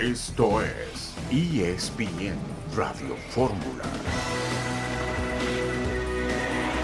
[0.00, 2.34] Esto es ESPN
[2.74, 3.84] Radio Fórmula.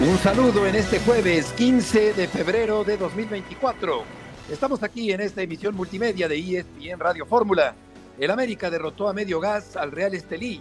[0.01, 4.03] Un saludo en este jueves 15 de febrero de 2024.
[4.51, 7.75] Estamos aquí en esta emisión multimedia de ESPN Radio Fórmula.
[8.19, 10.61] El América derrotó a medio gas al Real Estelí.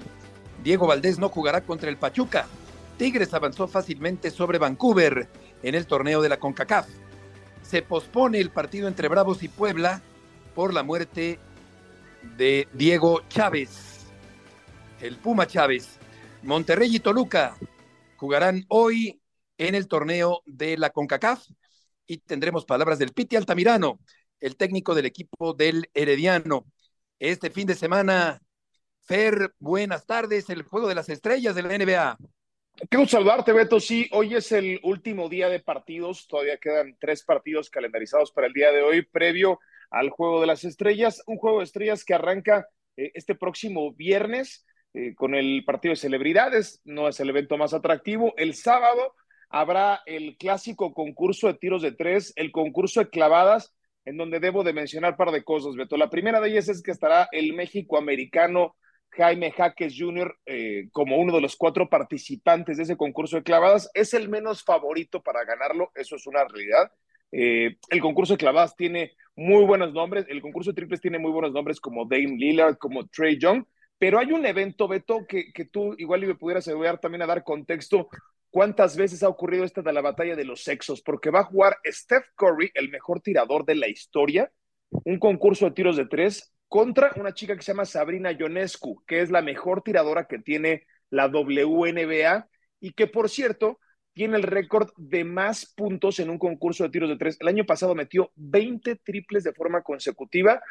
[0.63, 2.47] Diego Valdés no jugará contra el Pachuca.
[2.97, 5.27] Tigres avanzó fácilmente sobre Vancouver
[5.61, 6.87] en el torneo de la CONCACAF.
[7.63, 10.01] Se pospone el partido entre Bravos y Puebla
[10.55, 11.37] por la muerte
[12.37, 14.05] de Diego Chávez,
[15.01, 15.99] el Puma Chávez.
[16.43, 17.55] Monterrey y Toluca
[18.17, 19.21] jugarán hoy
[19.57, 21.43] en el torneo de la CONCACAF
[22.05, 23.99] y tendremos palabras del Piti Altamirano,
[24.39, 26.65] el técnico del equipo del Herediano.
[27.17, 28.41] Este fin de semana,
[29.01, 32.17] Fer, buenas tardes, el juego de las estrellas de la NBA.
[32.89, 33.79] Quiero saludarte, Beto.
[33.79, 36.27] Sí, hoy es el último día de partidos.
[36.27, 40.63] Todavía quedan tres partidos calendarizados para el día de hoy, previo al Juego de las
[40.63, 45.91] Estrellas, un Juego de Estrellas que arranca eh, este próximo viernes eh, con el partido
[45.91, 48.33] de celebridades, no es el evento más atractivo.
[48.37, 49.13] El sábado
[49.49, 53.73] habrá el clásico concurso de tiros de tres, el concurso de clavadas,
[54.05, 55.97] en donde debo de mencionar par de cosas, Beto.
[55.97, 58.75] La primera de ellas es que estará el México americano
[59.11, 60.37] Jaime Jaques Jr.
[60.45, 63.89] Eh, como uno de los cuatro participantes de ese concurso de clavadas.
[63.93, 66.91] Es el menos favorito para ganarlo, eso es una realidad.
[67.31, 71.31] Eh, el concurso de clavadas tiene muy buenos nombres, el concurso de triples tiene muy
[71.31, 73.65] buenos nombres como Dame Lillard, como Trey Young,
[73.97, 78.09] pero hay un evento, Beto, que, tú igual me pudieras ayudar también a dar contexto.
[78.49, 81.01] ¿Cuántas veces ha ocurrido esta de la batalla de los sexos?
[81.01, 84.51] Porque va a jugar Steph Curry, el mejor tirador de la historia,
[84.89, 89.21] un concurso de tiros de tres contra una chica que se llama Sabrina Ionescu, que
[89.21, 92.47] es la mejor tiradora que tiene la WNBA
[92.79, 93.79] y que, por cierto,
[94.15, 97.37] tiene el récord de más puntos en un concurso de tiros de tres.
[97.41, 100.63] El año pasado metió 20 triples de forma consecutiva,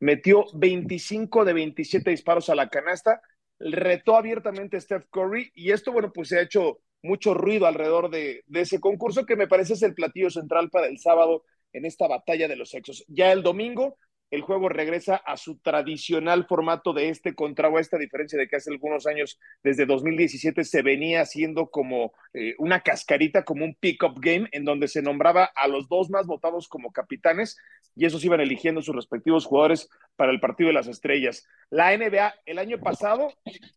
[0.00, 3.20] metió 25 de 27 disparos a la canasta,
[3.60, 8.10] retó abiertamente a Steph Curry y esto, bueno, pues se ha hecho mucho ruido alrededor
[8.10, 11.84] de, de ese concurso que me parece es el platillo central para el sábado en
[11.84, 13.04] esta batalla de los sexos.
[13.08, 13.98] Ya el domingo
[14.30, 18.56] el juego regresa a su tradicional formato de este contra oeste, a diferencia de que
[18.56, 24.20] hace algunos años, desde 2017, se venía haciendo como eh, una cascarita, como un pick-up
[24.20, 27.56] game, en donde se nombraba a los dos más votados como capitanes
[27.94, 31.46] y esos iban eligiendo sus respectivos jugadores para el partido de las estrellas.
[31.70, 33.32] La NBA el año pasado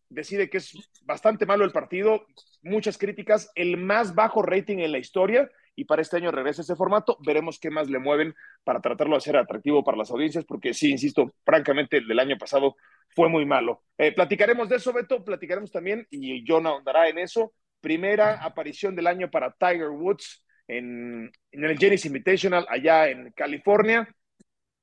[0.08, 0.74] decide que es
[1.04, 2.26] bastante malo el partido,
[2.62, 6.76] muchas críticas, el más bajo rating en la historia y para este año regresa ese
[6.76, 7.16] formato.
[7.24, 10.90] Veremos qué más le mueven para tratarlo de hacer atractivo para las audiencias, porque sí,
[10.90, 12.76] insisto, francamente, el del año pasado
[13.08, 13.82] fue muy malo.
[13.96, 17.54] Eh, platicaremos de eso, Beto, platicaremos también, y John ahondará en eso.
[17.80, 24.06] Primera aparición del año para Tiger Woods en, en el Genesis Invitational allá en California,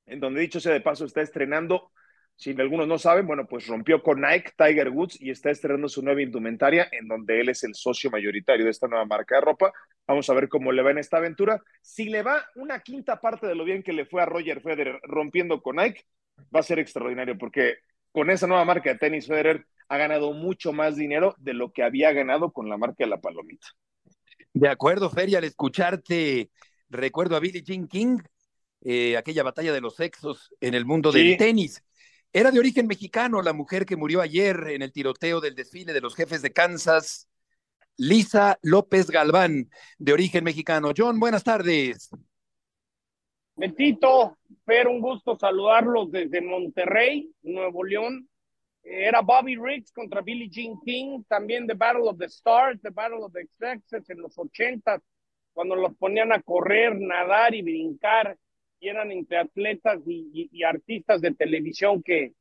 [0.04, 1.92] en donde dicho sea de paso está estrenando
[2.38, 6.02] si algunos no saben, bueno, pues rompió con Nike, Tiger Woods, y está estrenando su
[6.02, 9.72] nueva indumentaria, en donde él es el socio mayoritario de esta nueva marca de ropa.
[10.06, 11.60] Vamos a ver cómo le va en esta aventura.
[11.82, 15.00] Si le va una quinta parte de lo bien que le fue a Roger Federer
[15.02, 16.04] rompiendo con Nike,
[16.54, 17.78] va a ser extraordinario, porque
[18.12, 21.82] con esa nueva marca de tenis, Federer ha ganado mucho más dinero de lo que
[21.82, 23.66] había ganado con la marca de la palomita.
[24.54, 26.50] De acuerdo, Feria, al escucharte,
[26.88, 28.18] recuerdo a Billie Jean King,
[28.82, 31.82] eh, aquella batalla de los sexos en el mundo del tenis
[32.32, 36.00] era de origen mexicano la mujer que murió ayer en el tiroteo del desfile de
[36.00, 37.28] los jefes de Kansas,
[37.96, 40.92] Lisa López Galván, de origen mexicano.
[40.96, 42.10] John, buenas tardes.
[43.56, 48.28] Betito, pero un gusto saludarlos desde Monterrey, Nuevo León.
[48.84, 53.24] Era Bobby Riggs contra Billie Jean King, también The Battle of the Stars, The Battle
[53.24, 55.02] of the Sexes en los 80,
[55.52, 58.38] cuando los ponían a correr, nadar y brincar
[58.80, 62.32] y eran entre atletas y, artistas de televisión que,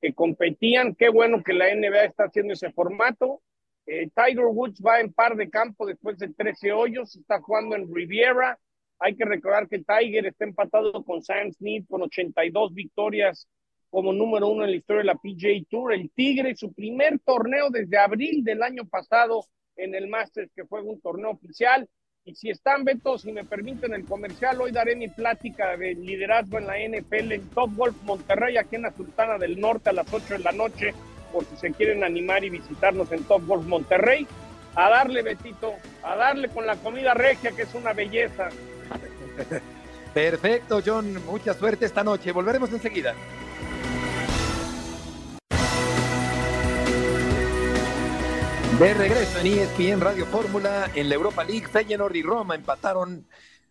[0.00, 0.94] que, competían.
[0.94, 3.42] Qué bueno que la NBA está haciendo ese formato.
[3.86, 7.92] Eh, Tiger Woods va en par de campo después de 13 hoyos, está jugando en
[7.92, 8.58] Riviera.
[8.98, 13.48] Hay que recordar que Tiger está empatado con Sam Smith con 82 victorias
[13.90, 15.94] como número uno en la historia de la PGA Tour.
[15.94, 19.44] El Tigre, su primer torneo desde abril del año pasado
[19.76, 21.88] en el Masters, que fue un torneo oficial.
[22.28, 26.58] Y si están, Beto, si me permiten el comercial, hoy daré mi plática de liderazgo
[26.58, 30.12] en la NFL en Top Golf Monterrey, aquí en la Sultana del Norte a las
[30.12, 30.92] 8 de la noche,
[31.32, 34.26] por si se quieren animar y visitarnos en Top Golf Monterrey.
[34.74, 35.72] A darle, Betito,
[36.02, 38.50] a darle con la comida regia, que es una belleza.
[40.12, 41.24] Perfecto, John.
[41.24, 42.32] Mucha suerte esta noche.
[42.32, 43.14] Volveremos enseguida.
[48.78, 53.26] De regreso en ESPN Radio Fórmula, en la Europa League, Feyenoord y Roma empataron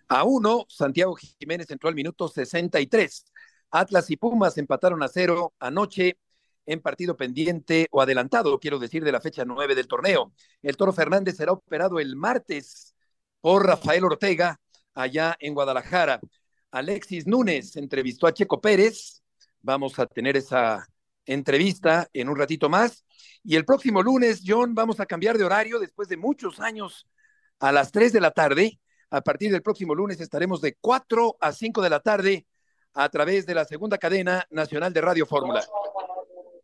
[0.09, 0.65] a uno.
[0.68, 3.25] Santiago Jiménez entró al minuto 63
[3.71, 6.18] Atlas y Pumas empataron a cero anoche
[6.65, 10.33] en partido pendiente o adelantado, quiero decir, de la fecha nueve del torneo.
[10.62, 12.94] El Toro Fernández será operado el martes
[13.39, 14.60] por Rafael Ortega
[14.94, 16.19] allá en Guadalajara.
[16.71, 19.24] Alexis Núñez entrevistó a Checo Pérez.
[19.62, 20.86] Vamos a tener esa
[21.25, 23.06] entrevista en un ratito más.
[23.49, 27.07] Y el próximo lunes, John, vamos a cambiar de horario después de muchos años
[27.61, 28.77] a las 3 de la tarde.
[29.09, 32.45] A partir del próximo lunes estaremos de 4 a 5 de la tarde
[32.94, 35.63] a través de la segunda cadena nacional de Radio Fórmula.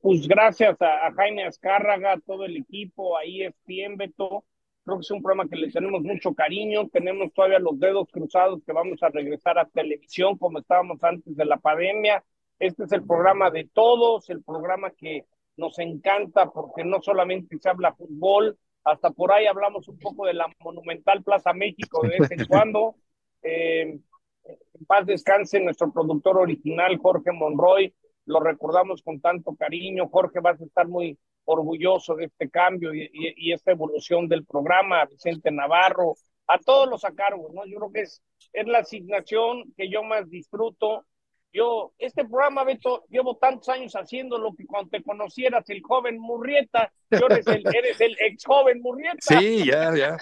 [0.02, 3.54] Pues gracias a, Jaime Azcárraga, a todo el equipo, ahí es
[3.96, 4.44] Beto.
[4.84, 6.90] Creo que es un programa que le tenemos mucho cariño.
[6.90, 11.46] Tenemos todavía los dedos cruzados que vamos a regresar a televisión como estábamos antes de
[11.46, 12.22] la pandemia.
[12.60, 15.24] Este es el programa de todos, el programa que
[15.58, 20.34] nos encanta porque no solamente se habla fútbol, hasta por ahí hablamos un poco de
[20.34, 22.96] la monumental Plaza México de vez en cuando.
[23.42, 24.00] Eh,
[24.46, 27.94] en paz descanse nuestro productor original, Jorge Monroy.
[28.26, 30.10] Lo recordamos con tanto cariño.
[30.10, 35.06] Jorge, vas a estar muy orgulloso de este cambio y, y, esta evolución del programa.
[35.06, 36.16] Vicente Navarro,
[36.48, 37.66] a todos los a cargo, ¿no?
[37.66, 38.22] Yo creo que es,
[38.52, 41.06] es la asignación que yo más disfruto
[41.54, 46.92] yo, este programa, Beto, llevo tantos años haciéndolo que cuando te conocieras el joven Murrieta,
[47.12, 49.20] yo eres el, eres el ex joven Murrieta.
[49.20, 50.18] Sí, ya, ya.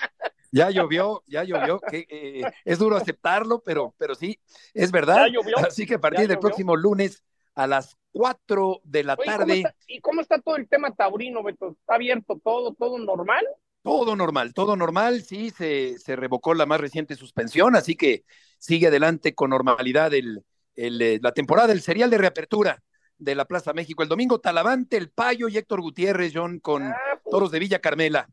[0.52, 4.38] Ya llovió, ya llovió, que eh, es duro aceptarlo, pero, pero sí,
[4.74, 5.28] es verdad.
[5.66, 7.24] Así que a partir del próximo lunes
[7.56, 9.64] a las 4 de la tarde.
[9.88, 11.70] ¿Y cómo está todo el tema taurino, Beto?
[11.80, 13.46] ¿Está abierto todo, todo normal?
[13.82, 18.26] Todo normal, todo normal, sí, se, se revocó la más reciente suspensión, así que
[18.60, 20.44] sigue adelante con normalidad el,
[20.76, 22.82] eh, la temporada del serial de reapertura
[23.18, 24.04] de la Plaza México.
[24.04, 27.32] El domingo Talavante, El Payo y Héctor Gutiérrez, John, con ah, pues.
[27.32, 28.28] toros de Villa Carmela.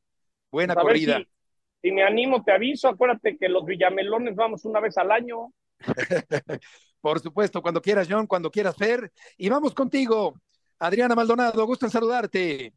[0.50, 1.20] Buena pues corrida.
[1.82, 2.88] Si, me animo, te aviso.
[2.88, 5.52] Acuérdate que los Villamelones vamos una vez al año.
[7.00, 9.12] Por supuesto, cuando quieras, John, cuando quieras, Fer.
[9.36, 10.40] Y vamos contigo,
[10.78, 11.64] Adriana Maldonado.
[11.66, 12.72] Gusto en saludarte.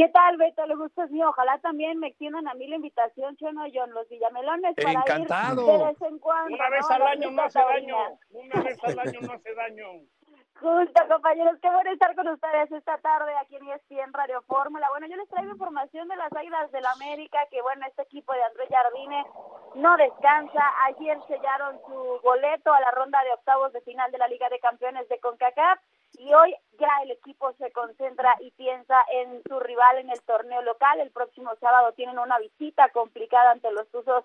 [0.00, 0.64] ¿Qué tal, Beto?
[0.64, 1.28] Le gusta es mío.
[1.28, 5.60] Ojalá también me extiendan a mí la invitación, Chono John, los Villamelones, para Encantado.
[5.60, 6.54] ir de vez en cuando.
[6.54, 7.96] Una vez al año no hace daño.
[8.30, 9.84] Una vez al año no hace daño.
[10.60, 14.88] Justo, compañeros, qué bueno estar con ustedes esta tarde aquí en ESPN Radio Fórmula.
[14.88, 18.32] Bueno, yo les traigo información de las Águilas del la América, que bueno, este equipo
[18.32, 19.26] de Andrés Jardine
[19.74, 20.62] no descansa.
[20.86, 24.60] Ayer sellaron su boleto a la ronda de octavos de final de la Liga de
[24.60, 25.78] Campeones de CONCACAF
[26.20, 30.60] y hoy ya el equipo se concentra y piensa en su rival en el torneo
[30.60, 31.00] local.
[31.00, 34.24] El próximo sábado tienen una visita complicada ante los Tuzos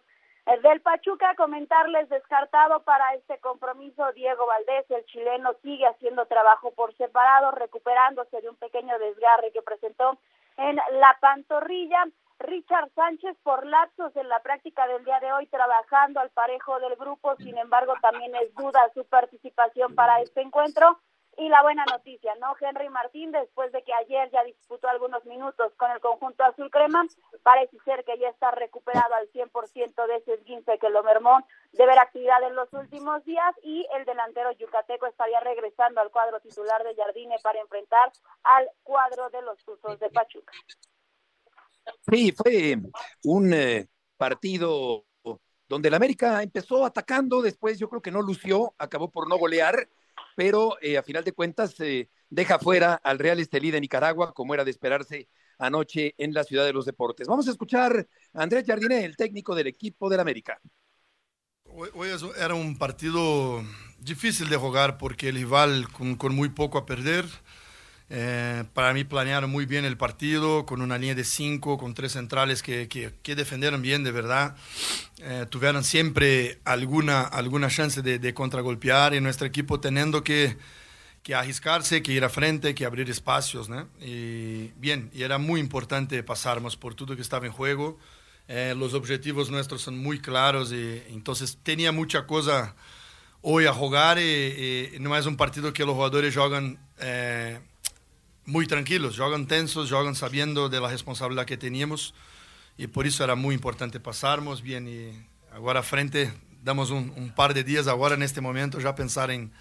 [0.61, 1.35] del Pachuca.
[1.35, 8.41] Comentarles descartado para este compromiso Diego Valdés, el chileno sigue haciendo trabajo por separado, recuperándose
[8.41, 10.17] de un pequeño desgarre que presentó
[10.57, 12.03] en la pantorrilla.
[12.39, 16.97] Richard Sánchez por lapsos en la práctica del día de hoy trabajando al parejo del
[16.97, 20.99] grupo, sin embargo también es duda su participación para este encuentro.
[21.37, 22.55] Y la buena noticia, ¿no?
[22.59, 27.05] Henry Martín, después de que ayer ya disputó algunos minutos con el conjunto azul crema,
[27.43, 31.85] parece ser que ya está recuperado al 100% de ese esguince que lo mermó de
[31.85, 36.83] ver actividad en los últimos días y el delantero yucateco estaría regresando al cuadro titular
[36.83, 40.53] de Jardine para enfrentar al cuadro de los Tuzos de Pachuca.
[42.09, 42.77] Sí, fue
[43.23, 43.87] un eh,
[44.17, 45.05] partido
[45.67, 49.89] donde el América empezó atacando, después yo creo que no lució, acabó por no golear
[50.35, 51.75] pero eh, a final de cuentas
[52.29, 56.65] deja fuera al Real Estelí de Nicaragua, como era de esperarse anoche en la Ciudad
[56.65, 57.27] de los Deportes.
[57.27, 60.59] Vamos a escuchar a Andrés Jardiné, el técnico del equipo del América.
[61.63, 63.63] Hoy, era un partido
[63.97, 67.25] difícil de jugar porque el rival con muy poco a perder.
[68.09, 72.11] Eh, para mí planearon muy bien el partido, con una línea de cinco, con tres
[72.11, 74.55] centrales que, que, defendieron bien de verdad.
[75.17, 80.55] Eh, tuvieron siempre alguna, alguna chance de, de, contragolpear y nuestro equipo teniendo que,
[81.23, 83.69] que arriscarse, que ir a frente, que abrir espacios.
[83.69, 83.87] ¿no?
[83.99, 87.97] Y bien, y era muy importante pasarnos por todo que estaba en juego.
[88.47, 92.75] Eh, los objetivos nuestros son muy claros y entonces tenía mucha cosa
[93.41, 96.77] hoy a jugar y, y no es un partido que los jugadores juegan
[98.45, 102.13] muy tranquilos, juegan tensos, juegan sabiendo de la responsabilidad que teníamos
[102.77, 105.11] y por eso era muy importante pasarmos bien y
[105.51, 106.31] ahora frente
[106.63, 109.51] damos un, par de días ahora en este momento ya pensar en,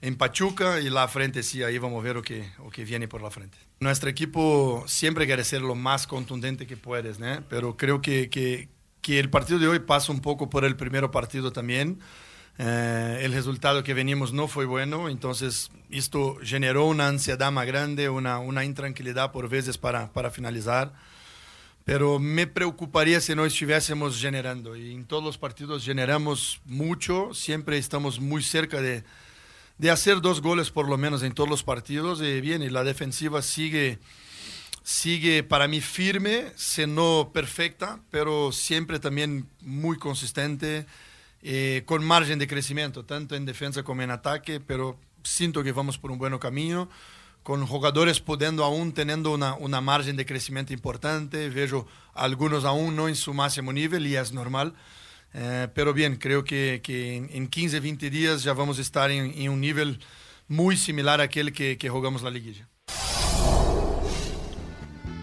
[0.00, 3.08] en Pachuca y la frente sí, ahí vamos a ver lo que, lo que viene
[3.08, 3.58] por la frente.
[3.80, 7.42] Nuestro equipo siempre quiere ser lo más contundente que puedes, ¿no?
[7.48, 8.68] pero creo que, que,
[9.00, 12.00] que el partido de hoy pasa un poco por el primer partido también.
[12.58, 18.08] Eh, el resultado que venimos no fue bueno, entonces esto generó una ansiedad más grande,
[18.08, 20.92] una, una intranquilidad por veces para, para finalizar.
[21.84, 24.76] Pero me preocuparía si no estuviésemos generando.
[24.76, 29.02] Y en todos los partidos generamos mucho, siempre estamos muy cerca de,
[29.78, 32.20] de hacer dos goles por lo menos en todos los partidos.
[32.20, 33.98] Y bien, y la defensiva sigue,
[34.82, 40.86] sigue para mí firme, si no perfecta, pero siempre también muy consistente,
[41.42, 45.98] eh, con margen de crecimiento, tanto en defensa como en ataque, pero siento que vamos
[45.98, 46.88] por un buen camino
[47.42, 51.48] con jugadores pudiendo aún teniendo una, una margen de crecimiento importante.
[51.48, 54.74] Veo algunos aún no en su máximo nivel y es normal.
[55.32, 59.32] Eh, pero bien, creo que, que en, 15, 20 días ya vamos a estar en,
[59.34, 60.00] en un nivel
[60.48, 62.68] muy similar a aquel que, que jugamos la liguilla.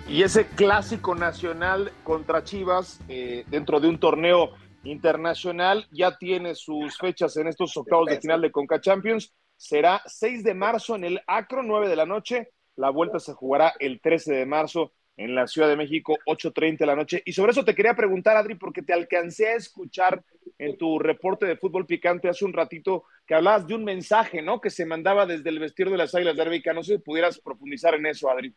[0.09, 4.51] Y ese clásico nacional contra Chivas eh, dentro de un torneo
[4.83, 9.33] internacional ya tiene sus fechas en estos octavos de final de Conca Champions.
[9.55, 12.51] Será 6 de marzo en el Acro, 9 de la noche.
[12.75, 16.85] La vuelta se jugará el 13 de marzo en la Ciudad de México, 8.30 de
[16.85, 17.23] la noche.
[17.25, 20.23] Y sobre eso te quería preguntar, Adri, porque te alcancé a escuchar
[20.59, 24.61] en tu reporte de fútbol picante hace un ratito que hablabas de un mensaje, ¿no?
[24.61, 26.71] Que se mandaba desde el vestir de las Águilas de Arbica.
[26.71, 28.55] No sé si pudieras profundizar en eso, Adri.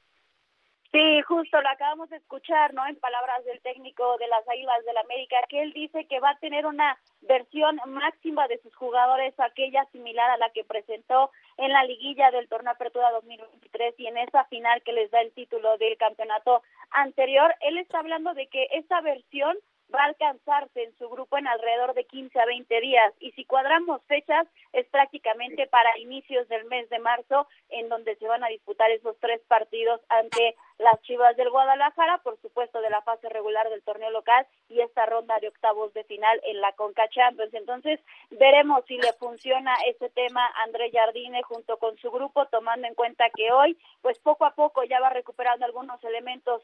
[0.92, 2.84] Sí, justo lo acabamos de escuchar, ¿no?
[2.84, 6.38] En palabras del técnico de las Águilas del América, que él dice que va a
[6.38, 11.84] tener una versión máxima de sus jugadores, aquella similar a la que presentó en la
[11.84, 15.96] liguilla del torneo Apertura 2023 y en esa final que les da el título del
[15.96, 17.54] campeonato anterior.
[17.60, 19.56] Él está hablando de que esa versión
[19.94, 23.44] va a alcanzarse en su grupo en alrededor de 15 a 20 días y si
[23.44, 28.48] cuadramos fechas es prácticamente para inicios del mes de marzo en donde se van a
[28.48, 33.68] disputar esos tres partidos ante las Chivas del Guadalajara, por supuesto de la fase regular
[33.68, 37.52] del torneo local y esta ronda de octavos de final en la Conca Champions.
[37.52, 42.94] Entonces, veremos si le funciona ese tema André Jardine junto con su grupo, tomando en
[42.94, 46.62] cuenta que hoy, pues poco a poco ya va recuperando algunos elementos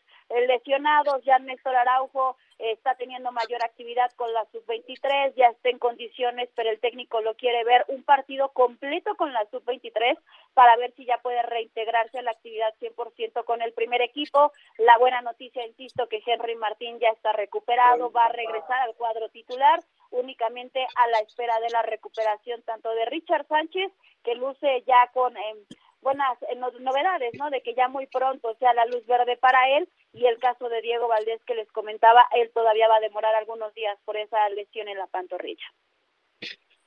[0.48, 6.48] lesionados, ya Néstor Araujo está teniendo mayor actividad con la sub-23, ya está en condiciones,
[6.54, 10.18] pero el técnico lo quiere ver un partido completo con la sub-23
[10.54, 14.52] para ver si ya puede reintegrarse a la actividad 100% con el primer equipo.
[14.78, 19.28] La buena noticia, insisto, que Henry Martín ya está recuperado, va a regresar al cuadro
[19.28, 23.92] titular únicamente a la espera de la recuperación tanto de Richard Sánchez,
[24.24, 25.58] que luce ya con em,
[26.06, 27.50] buenas eh, novedades, ¿no?
[27.50, 30.80] De que ya muy pronto sea la luz verde para él y el caso de
[30.80, 34.86] Diego Valdés que les comentaba, él todavía va a demorar algunos días por esa lesión
[34.86, 35.66] en la pantorrilla.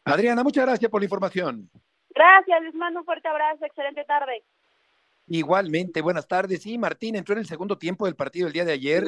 [0.05, 1.69] Adriana, muchas gracias por la información.
[2.11, 4.45] Gracias, les mando un fuerte abrazo, excelente tarde.
[5.27, 6.61] Igualmente, buenas tardes.
[6.61, 9.03] Sí, Martín entró en el segundo tiempo del partido el día de ayer.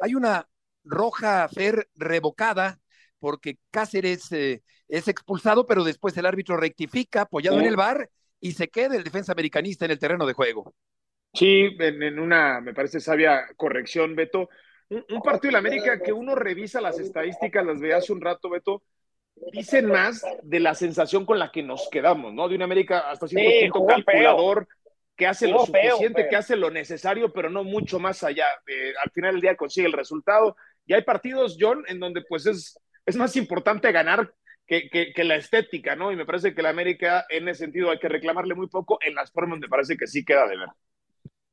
[0.00, 0.48] Hay una
[0.84, 2.78] roja Fer revocada
[3.18, 8.08] porque Cáceres eh, es expulsado, pero después el árbitro rectifica, apoyado en el bar,
[8.40, 10.74] y se queda el defensa americanista en el terreno de juego.
[11.32, 14.48] Sí, en, una, me parece sabia corrección, Beto.
[14.88, 18.48] Un, partido de la América que uno revisa las estadísticas, las veía hace un rato,
[18.48, 18.82] Beto,
[19.52, 22.48] dicen más de la sensación con la que nos quedamos, ¿no?
[22.48, 24.68] De una América hasta cierto punto calculador,
[25.16, 28.46] que hace lo suficiente, que hace lo necesario, pero no mucho más allá.
[29.02, 30.56] al final del día consigue el resultado.
[30.86, 34.32] Y hay partidos, John, en donde pues es, es más importante ganar
[34.66, 36.10] que, que, la estética, ¿no?
[36.10, 39.14] Y me parece que la América en ese sentido hay que reclamarle muy poco, en
[39.14, 40.68] las formas me parece que sí queda de ver.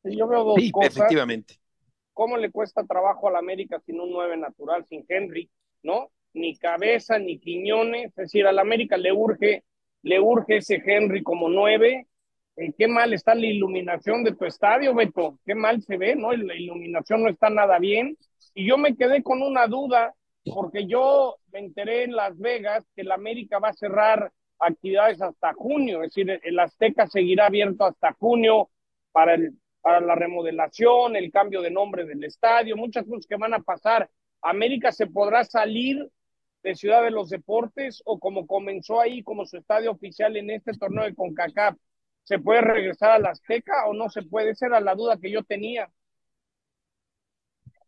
[0.03, 1.55] Yo veo dos sí, Efectivamente.
[2.13, 5.50] ¿Cómo le cuesta trabajo a la América sin un 9 natural, sin Henry,
[5.84, 6.12] ¿no?
[6.34, 8.08] Ni cabeza, ni Quiñones.
[8.08, 9.63] Es decir, a la América le urge,
[10.01, 12.08] le urge ese Henry como 9
[12.55, 16.32] eh, qué mal está la iluminación de tu estadio, Beto, qué mal se ve, ¿no?
[16.34, 18.17] La iluminación no está nada bien.
[18.53, 20.13] Y yo me quedé con una duda,
[20.45, 25.53] porque yo me enteré en Las Vegas que la América va a cerrar actividades hasta
[25.53, 28.69] junio, es decir, el Azteca seguirá abierto hasta junio
[29.12, 33.53] para, el, para la remodelación, el cambio de nombre del estadio, muchas cosas que van
[33.53, 34.09] a pasar.
[34.41, 36.09] América se podrá salir
[36.63, 40.73] de Ciudad de los Deportes o como comenzó ahí como su estadio oficial en este
[40.73, 41.75] torneo de CONCACAF
[42.23, 44.51] ¿Se puede regresar a la Azteca o no se puede?
[44.51, 45.91] Esa era la duda que yo tenía.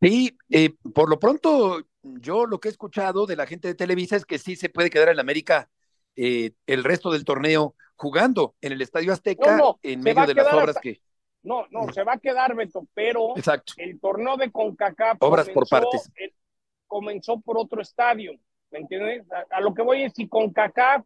[0.01, 1.81] Sí, eh, por lo pronto,
[2.19, 4.89] yo lo que he escuchado de la gente de Televisa es que sí se puede
[4.89, 5.69] quedar en América
[6.15, 10.77] eh, el resto del torneo jugando en el Estadio Azteca en medio de las obras
[10.81, 11.01] que.
[11.43, 13.74] No, no, se va a quedar, Beto, pero Exacto.
[13.77, 15.17] el torneo de CONCACAF.
[15.19, 16.12] Obras por partes.
[16.88, 18.33] comenzó por otro estadio,
[18.71, 19.31] ¿me entiendes?
[19.31, 21.05] A, a, lo que voy es si CONCACAF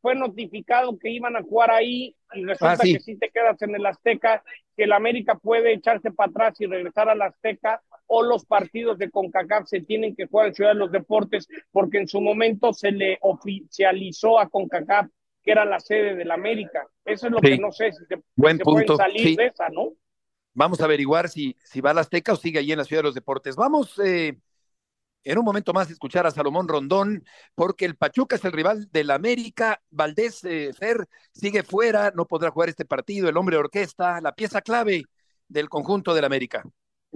[0.00, 3.74] fue notificado que iban a jugar ahí y resulta ah, que si te quedas en
[3.74, 4.42] el Azteca,
[4.76, 9.10] que el América puede echarse para atrás y regresar al Azteca o los partidos de
[9.10, 12.92] CONCACAF se tienen que jugar en Ciudad de los Deportes porque en su momento se
[12.92, 15.08] le oficializó a CONCACAF
[15.42, 16.86] que era la sede del América.
[17.04, 18.96] Eso es lo que no sé si se, Buen punto.
[18.96, 19.92] salir de esa, ¿no?
[20.54, 23.08] Vamos a averiguar si, si va al Azteca o sigue allí en la Ciudad de
[23.08, 23.54] los Deportes.
[23.56, 24.38] Vamos, eh,
[25.24, 29.10] en un momento más escuchar a Salomón Rondón, porque el Pachuca es el rival del
[29.10, 29.82] América.
[29.90, 33.28] Valdés eh, Fer sigue fuera, no podrá jugar este partido.
[33.28, 35.04] El hombre orquesta, la pieza clave
[35.48, 36.64] del conjunto del América.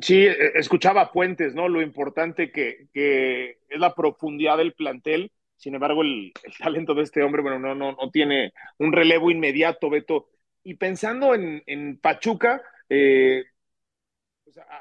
[0.00, 1.68] Sí, eh, escuchaba Fuentes, ¿no?
[1.68, 5.32] Lo importante que, que es la profundidad del plantel.
[5.56, 9.90] Sin embargo, el, talento de este hombre, bueno, no, no, no tiene un relevo inmediato,
[9.90, 10.28] Beto.
[10.62, 13.44] Y pensando en, en Pachuca, eh,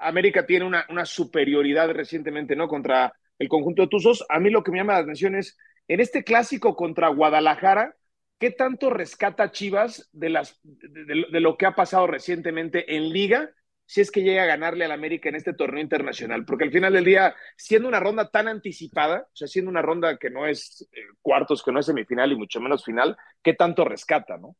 [0.01, 2.67] América tiene una, una, superioridad recientemente, ¿no?
[2.67, 4.23] Contra el conjunto de Tuzos.
[4.29, 5.57] A mí lo que me llama la atención es,
[5.87, 7.95] en este clásico contra Guadalajara,
[8.39, 13.51] ¿qué tanto rescata Chivas de, las, de lo que ha pasado recientemente en Liga?
[13.87, 16.93] Si es que llega a ganarle al América en este torneo internacional, porque al final
[16.93, 20.87] del día, siendo una ronda tan anticipada, o sea, siendo una ronda que no es
[20.91, 24.57] eh, cuartos, que no es semifinal y mucho menos final, ¿qué tanto rescata, no?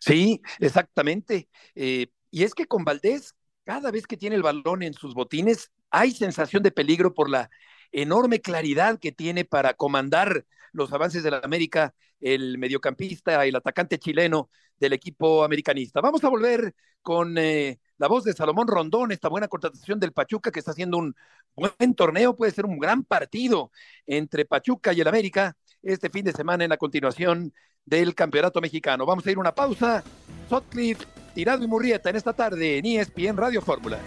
[0.00, 1.48] Sí, exactamente.
[1.74, 5.70] Eh, y es que con Valdés cada vez que tiene el balón en sus botines,
[5.90, 7.50] hay sensación de peligro por la
[7.92, 13.98] enorme claridad que tiene para comandar los avances de la América, el mediocampista, el atacante
[13.98, 16.00] chileno del equipo americanista.
[16.00, 20.50] Vamos a volver con eh, la voz de Salomón Rondón, esta buena contratación del Pachuca
[20.50, 21.14] que está haciendo un
[21.54, 23.70] buen torneo, puede ser un gran partido
[24.06, 27.52] entre Pachuca y el América este fin de semana en la continuación
[27.84, 29.06] del Campeonato Mexicano.
[29.06, 30.02] Vamos a ir una pausa.
[30.48, 33.98] Sotcliffe, Tirado y Murrieta en esta tarde en ESPN Radio Fórmula.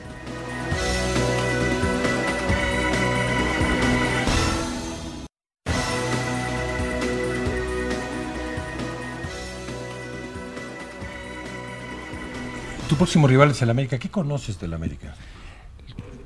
[12.96, 14.00] Tu próximo rival es el América.
[14.00, 15.16] ¿Qué conoces del América?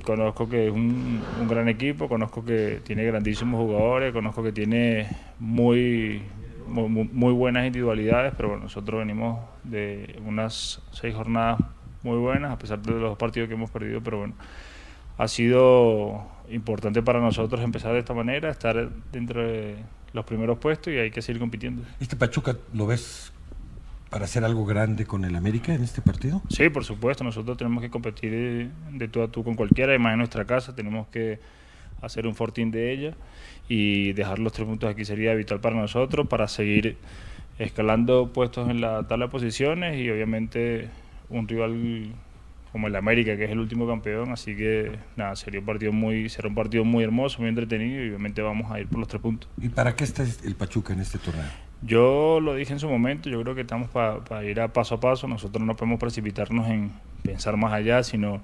[0.04, 5.08] Conozco que es un, un, gran equipo, conozco que tiene grandísimos jugadores, conozco que tiene
[5.40, 6.22] muy,
[6.68, 11.58] muy, muy, buenas individualidades, pero bueno, nosotros venimos de unas seis jornadas
[12.04, 14.34] muy buenas, a pesar de los partidos que hemos perdido, pero bueno,
[15.18, 19.74] ha sido importante para nosotros empezar de esta manera, estar dentro de
[20.12, 21.82] los primeros puestos y hay que seguir compitiendo.
[21.98, 23.32] ¿Este Pachuca lo ves
[24.10, 26.42] para hacer algo grande con el América en este partido?
[26.48, 30.12] Sí, por supuesto, nosotros tenemos que competir de, de tú a tú con cualquiera, además
[30.12, 31.38] en nuestra casa tenemos que
[32.02, 33.14] hacer un fortín de ella
[33.68, 36.96] y dejar los tres puntos aquí sería vital para nosotros para seguir
[37.58, 40.88] escalando puestos en la tabla de posiciones y obviamente
[41.28, 42.12] un rival
[42.72, 46.28] como el América que es el último campeón así que nada sería un partido muy
[46.28, 49.20] será un partido muy hermoso muy entretenido y obviamente vamos a ir por los tres
[49.20, 52.88] puntos y para qué está el Pachuca en este torneo yo lo dije en su
[52.88, 55.98] momento, yo creo que estamos para pa ir a paso a paso, nosotros no podemos
[55.98, 58.42] precipitarnos en pensar más allá, sino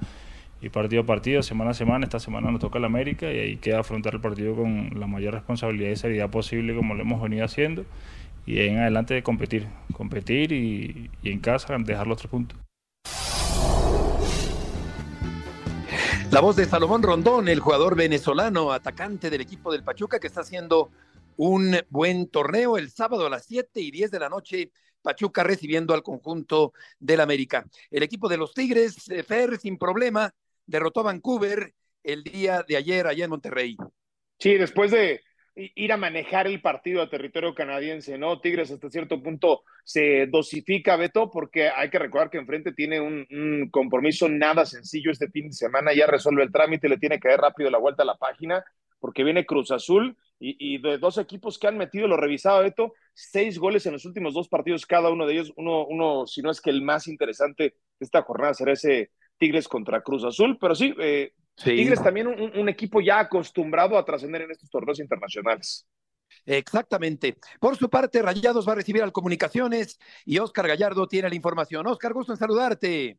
[0.62, 3.56] ir partido a partido, semana a semana, esta semana nos toca el América y ahí
[3.56, 7.44] queda afrontar el partido con la mayor responsabilidad y seriedad posible como lo hemos venido
[7.44, 7.84] haciendo.
[8.46, 12.58] Y en adelante de competir, competir y, y en casa dejar los tres puntos.
[16.30, 20.40] La voz de Salomón Rondón, el jugador venezolano, atacante del equipo del Pachuca, que está
[20.40, 20.90] haciendo
[21.36, 24.70] un buen torneo el sábado a las 7 y 10 de la noche.
[25.02, 27.64] Pachuca recibiendo al conjunto del América.
[27.90, 30.34] El equipo de los Tigres, eh, Fer, sin problema,
[30.66, 31.72] derrotó a Vancouver
[32.02, 33.76] el día de ayer allá en Monterrey.
[34.38, 35.20] Sí, después de
[35.54, 38.40] ir a manejar el partido a territorio canadiense, ¿no?
[38.40, 43.26] Tigres hasta cierto punto se dosifica, Beto, porque hay que recordar que enfrente tiene un,
[43.30, 47.28] un, compromiso nada sencillo este fin de semana, ya resuelve el trámite, le tiene que
[47.28, 48.64] dar rápido la vuelta a la página,
[48.98, 52.92] porque viene Cruz Azul y, y, de dos equipos que han metido, lo revisado, Beto,
[53.14, 56.50] seis goles en los últimos dos partidos, cada uno de ellos, uno, uno si no
[56.50, 60.74] es que el más interesante de esta jornada será ese Tigres contra Cruz Azul, pero
[60.74, 61.76] sí, eh, sí.
[61.76, 65.86] Tigres también un, un, equipo ya acostumbrado a trascender en estos torneos internacionales.
[66.44, 67.36] Exactamente.
[67.60, 71.86] Por su parte, Rayados va a recibir al Comunicaciones y Oscar Gallardo tiene la información.
[71.86, 73.18] Oscar, gusto en saludarte.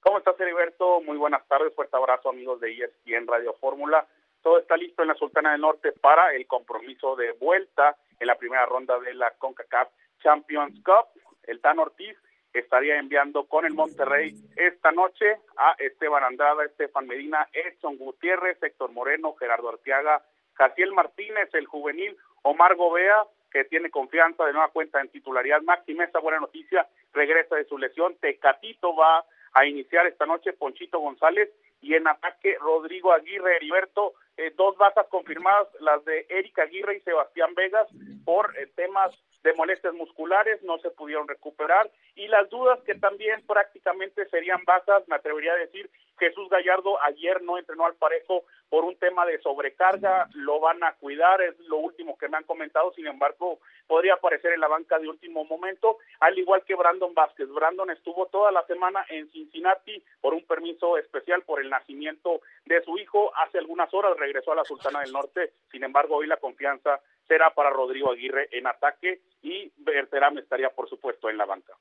[0.00, 1.00] ¿Cómo estás, Heriberto?
[1.02, 4.06] Muy buenas tardes, fuerte abrazo, amigos de ESPN Radio Fórmula.
[4.42, 8.34] Todo está listo en la Sultana del Norte para el compromiso de vuelta en la
[8.36, 9.88] primera ronda de la CONCACAF
[10.22, 11.06] Champions Cup.
[11.44, 12.16] El Tan Ortiz
[12.52, 18.92] estaría enviando con el Monterrey esta noche a Esteban Andrada, Estefan Medina, Edson Gutiérrez, Héctor
[18.92, 20.22] Moreno, Gerardo Arteaga,
[20.54, 25.62] Jaciel Martínez, el juvenil, Omar Gobea, que tiene confianza de nueva cuenta en titularidad.
[25.62, 28.16] Maxi Mesa, buena noticia, regresa de su lesión.
[28.16, 31.50] Tecatito va a iniciar esta noche, Ponchito González,
[31.82, 37.00] y en ataque Rodrigo Aguirre, Heriberto, eh, dos bajas confirmadas, las de Erika Aguirre y
[37.00, 37.88] Sebastián Vegas,
[38.24, 43.44] por eh, temas de molestias musculares, no se pudieron recuperar, y las dudas que también
[43.46, 45.90] prácticamente serían bajas, me atrevería a decir,
[46.22, 50.92] Jesús Gallardo ayer no entrenó al parejo por un tema de sobrecarga, lo van a
[50.92, 53.58] cuidar, es lo último que me han comentado, sin embargo,
[53.88, 57.48] podría aparecer en la banca de último momento, al igual que Brandon Vázquez.
[57.48, 62.80] Brandon estuvo toda la semana en Cincinnati por un permiso especial por el nacimiento de
[62.84, 66.36] su hijo, hace algunas horas regresó a la Sultana del Norte, sin embargo, hoy la
[66.36, 71.74] confianza será para Rodrigo Aguirre en ataque y Berterame estaría, por supuesto, en la banca.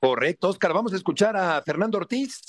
[0.00, 0.72] Correcto, Oscar.
[0.72, 2.40] Vamos a escuchar a Fernando Ortiz,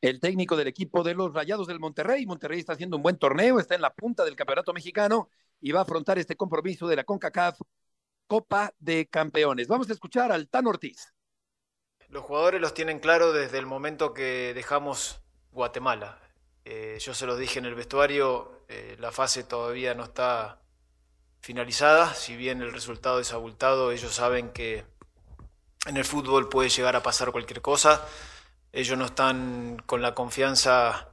[0.00, 2.26] el técnico del equipo de los Rayados del Monterrey.
[2.26, 5.80] Monterrey está haciendo un buen torneo, está en la punta del campeonato mexicano y va
[5.80, 7.60] a afrontar este compromiso de la CONCACAF
[8.26, 9.68] Copa de Campeones.
[9.68, 11.12] Vamos a escuchar al Tan Ortiz.
[12.08, 16.20] Los jugadores los tienen claro desde el momento que dejamos Guatemala.
[16.64, 20.60] Eh, yo se los dije en el vestuario, eh, la fase todavía no está
[21.40, 24.84] finalizada, si bien el resultado es abultado, ellos saben que
[25.86, 28.06] en el fútbol puede llegar a pasar cualquier cosa.
[28.72, 31.08] Ellos no están con la confianza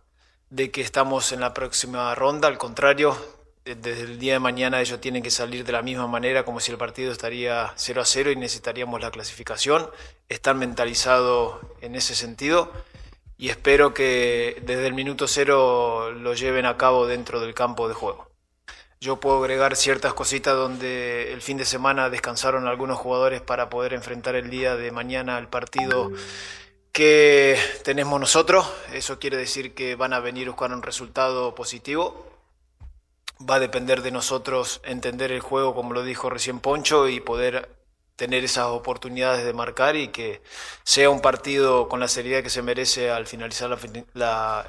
[0.50, 3.18] de que estamos en la próxima ronda, al contrario,
[3.66, 6.72] desde el día de mañana ellos tienen que salir de la misma manera como si
[6.72, 9.90] el partido estaría 0 a 0 y necesitaríamos la clasificación.
[10.28, 12.72] Están mentalizados en ese sentido
[13.38, 17.94] y espero que desde el minuto cero lo lleven a cabo dentro del campo de
[17.94, 18.33] juego.
[19.04, 23.92] Yo puedo agregar ciertas cositas donde el fin de semana descansaron algunos jugadores para poder
[23.92, 26.10] enfrentar el día de mañana el partido
[26.94, 28.66] que tenemos nosotros.
[28.94, 32.26] Eso quiere decir que van a venir a buscar un resultado positivo.
[33.42, 37.76] Va a depender de nosotros entender el juego, como lo dijo recién Poncho, y poder
[38.16, 40.42] tener esas oportunidades de marcar y que
[40.86, 43.78] sea un partido con la seriedad que se merece al finalizar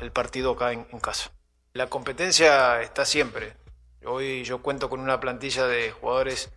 [0.01, 1.31] el partido acá en casa.
[1.73, 3.63] La competencia está siempre
[4.07, 6.51] Hoy yo cuento con una plantilla de jugadores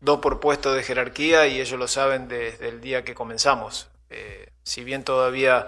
[0.00, 3.88] dos por puesto de jerarquía y ellos lo saben desde el día que comenzamos.
[4.10, 5.66] Eh, si bien todavía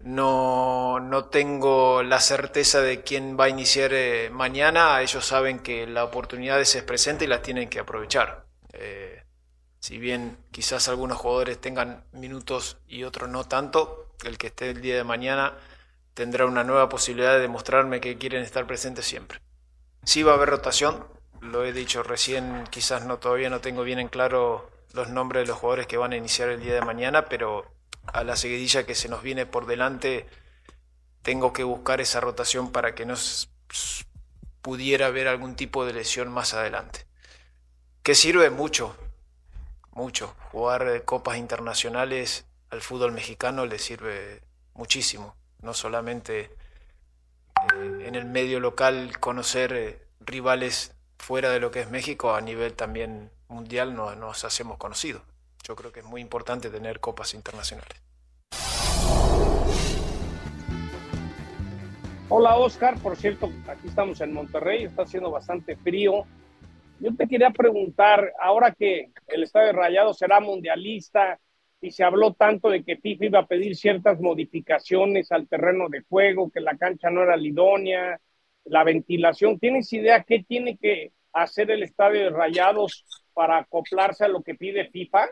[0.00, 5.86] no, no, tengo la certeza de quién va a iniciar eh, mañana, ellos saben que
[5.86, 8.44] la oportunidad se presenta y las tienen que aprovechar.
[8.74, 9.24] Eh,
[9.80, 14.82] si bien quizás algunos jugadores tengan minutos y otros no tanto, el que esté el
[14.82, 15.54] día de mañana
[16.14, 19.40] tendrá una nueva posibilidad de demostrarme que quieren estar presentes siempre.
[20.08, 21.06] Sí va a haber rotación,
[21.42, 25.48] lo he dicho recién, quizás no todavía no tengo bien en claro los nombres de
[25.48, 27.70] los jugadores que van a iniciar el día de mañana, pero
[28.06, 30.26] a la seguidilla que se nos viene por delante
[31.20, 33.16] tengo que buscar esa rotación para que no
[34.62, 37.04] pudiera haber algún tipo de lesión más adelante.
[38.02, 38.96] Que sirve mucho,
[39.90, 40.34] mucho.
[40.52, 44.40] Jugar copas internacionales al fútbol mexicano le sirve
[44.72, 46.56] muchísimo, no solamente
[47.74, 52.40] eh, en el medio local conocer eh, rivales fuera de lo que es México a
[52.40, 55.22] nivel también mundial nos, nos hacemos conocidos.
[55.64, 58.00] Yo creo que es muy importante tener copas internacionales.
[62.30, 66.26] Hola Oscar, por cierto, aquí estamos en Monterrey, está haciendo bastante frío.
[67.00, 71.38] Yo te quería preguntar, ahora que el Estadio Rayado será mundialista,
[71.80, 76.02] y se habló tanto de que FIFA iba a pedir ciertas modificaciones al terreno de
[76.08, 78.20] juego, que la cancha no era idónea,
[78.64, 79.58] la ventilación.
[79.58, 84.54] ¿Tienes idea qué tiene que hacer el estadio de Rayados para acoplarse a lo que
[84.54, 85.28] pide FIFA?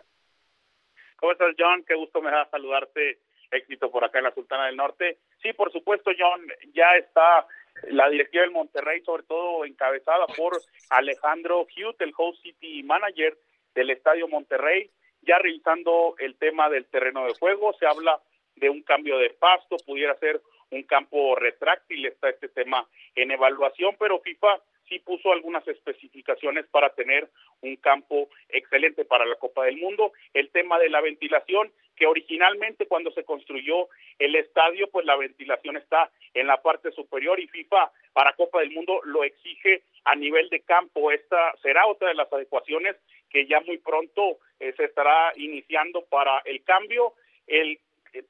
[1.16, 1.84] ¿Cómo estás, John?
[1.86, 3.18] Qué gusto me da saludarte.
[3.50, 5.18] Éxito por acá en la Sultana del Norte.
[5.40, 6.42] Sí, por supuesto, John,
[6.74, 7.46] ya está
[7.90, 10.52] la directiva del Monterrey, sobre todo encabezada por
[10.90, 13.36] Alejandro Hughes, el host city manager
[13.74, 14.90] del Estadio Monterrey
[15.26, 18.20] ya revisando el tema del terreno de juego, se habla
[18.54, 23.96] de un cambio de pasto, pudiera ser un campo retráctil, está este tema en evaluación,
[23.98, 27.28] pero FIFA sí puso algunas especificaciones para tener
[27.60, 30.12] un campo excelente para la Copa del Mundo.
[30.32, 35.76] El tema de la ventilación, que originalmente cuando se construyó el estadio, pues la ventilación
[35.76, 40.48] está en la parte superior y FIFA para Copa del Mundo lo exige a nivel
[40.50, 41.10] de campo.
[41.10, 42.96] Esta será otra de las adecuaciones
[43.36, 47.12] que ya muy pronto eh, se estará iniciando para el cambio.
[47.46, 47.78] El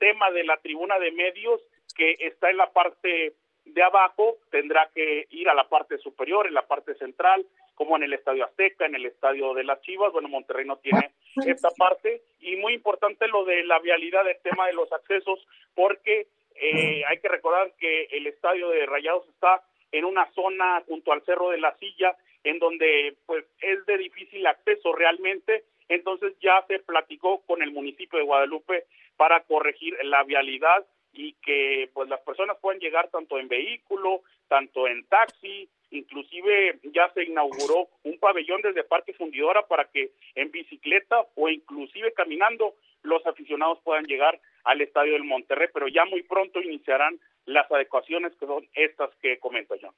[0.00, 1.62] tema de la tribuna de medios
[1.94, 6.54] que está en la parte de abajo tendrá que ir a la parte superior, en
[6.54, 10.12] la parte central, como en el Estadio Azteca, en el Estadio de las Chivas.
[10.12, 11.12] Bueno, Monterrey no tiene
[11.46, 12.22] esta parte.
[12.40, 17.20] Y muy importante lo de la vialidad, del tema de los accesos, porque eh, hay
[17.20, 19.62] que recordar que el Estadio de Rayados está
[19.96, 24.46] en una zona junto al Cerro de la Silla en donde pues es de difícil
[24.46, 28.84] acceso realmente, entonces ya se platicó con el municipio de Guadalupe
[29.16, 34.86] para corregir la vialidad y que pues las personas puedan llegar tanto en vehículo, tanto
[34.86, 41.26] en taxi, inclusive ya se inauguró un pabellón desde Parque Fundidora para que en bicicleta
[41.34, 46.60] o inclusive caminando los aficionados puedan llegar al estadio del Monterrey, pero ya muy pronto
[46.60, 49.90] iniciarán las adecuaciones que son estas que comento yo.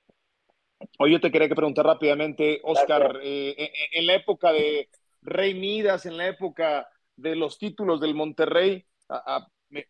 [0.99, 4.89] Oye, yo te quería que preguntar rápidamente, Oscar, eh, eh, en la época de
[5.23, 9.47] Rey Midas, en la época de los títulos del Monterrey, a,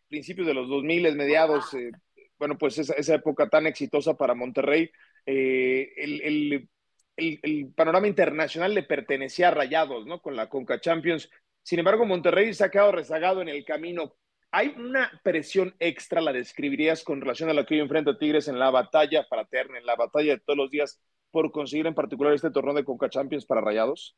[0.09, 1.91] principios de los 2000, mediados, eh,
[2.39, 4.91] bueno, pues esa, esa, época tan exitosa para Monterrey,
[5.27, 6.69] el, el,
[7.17, 10.23] el, panorama internacional le pertenecía a Rayados, ¿no?
[10.23, 11.31] Con la Conca Champions.
[11.63, 14.15] Sin embargo, Monterrey se ha quedado rezagado en el camino.
[14.51, 18.59] ¿Hay una presión extra, la describirías, con relación a la que hoy enfrenta Tigres en
[18.59, 20.99] la batalla fraterna, en la batalla de todos los días,
[21.31, 24.17] por conseguir en particular este torneo de Conca Champions para Rayados?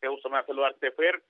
[0.00, 1.22] Qué gusto me saludarte, Fer.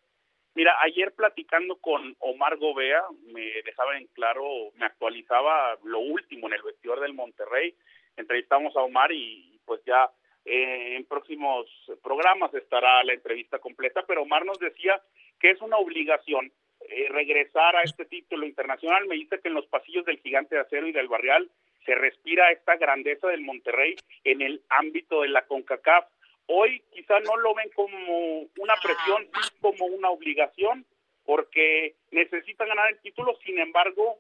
[0.57, 4.43] Mira, ayer platicando con Omar Gobea, me dejaba en claro,
[4.75, 7.77] me actualizaba lo último en el vestidor del Monterrey.
[8.17, 10.11] Entrevistamos a Omar y pues ya
[10.45, 11.67] eh, en próximos
[12.03, 15.01] programas estará la entrevista completa, pero Omar nos decía
[15.39, 16.51] que es una obligación
[16.89, 19.07] eh, regresar a este título internacional.
[19.07, 21.51] Me dice que en los pasillos del Gigante de Acero y del Barrial
[21.85, 26.07] se respira esta grandeza del Monterrey en el ámbito de la CONCACAF.
[26.47, 29.29] Hoy quizá no lo ven como una presión,
[29.61, 30.85] como una obligación,
[31.25, 34.19] porque necesitan ganar el título, sin embargo,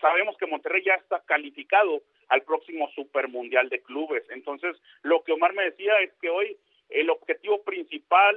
[0.00, 4.24] sabemos que Monterrey ya está calificado al próximo Super Mundial de Clubes.
[4.30, 6.56] Entonces, lo que Omar me decía es que hoy
[6.90, 8.36] el objetivo principal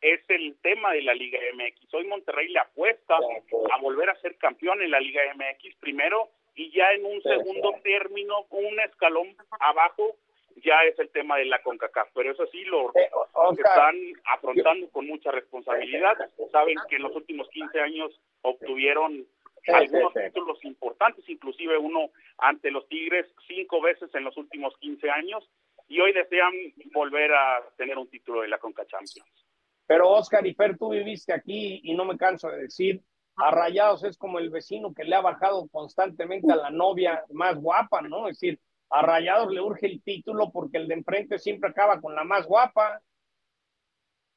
[0.00, 1.94] es el tema de la Liga MX.
[1.94, 6.70] Hoy Monterrey le apuesta a volver a ser campeón en la Liga MX primero y
[6.70, 10.16] ya en un segundo término, un escalón abajo,
[10.56, 12.08] ya es el tema de la CONCACAF.
[12.14, 13.10] Pero eso sí, lo eh,
[13.56, 16.16] están afrontando con mucha responsabilidad.
[16.50, 19.24] Saben que en los últimos 15 años obtuvieron
[19.68, 25.48] algunos títulos importantes, inclusive uno ante los Tigres cinco veces en los últimos 15 años
[25.88, 26.52] y hoy desean
[26.92, 29.47] volver a tener un título de la Conca Champions.
[29.88, 33.00] Pero Oscar y Fer, tú viviste aquí y no me canso de decir,
[33.36, 37.56] a Rayados es como el vecino que le ha bajado constantemente a la novia más
[37.56, 38.28] guapa, ¿no?
[38.28, 42.14] Es decir, a Rayados le urge el título porque el de enfrente siempre acaba con
[42.14, 43.00] la más guapa.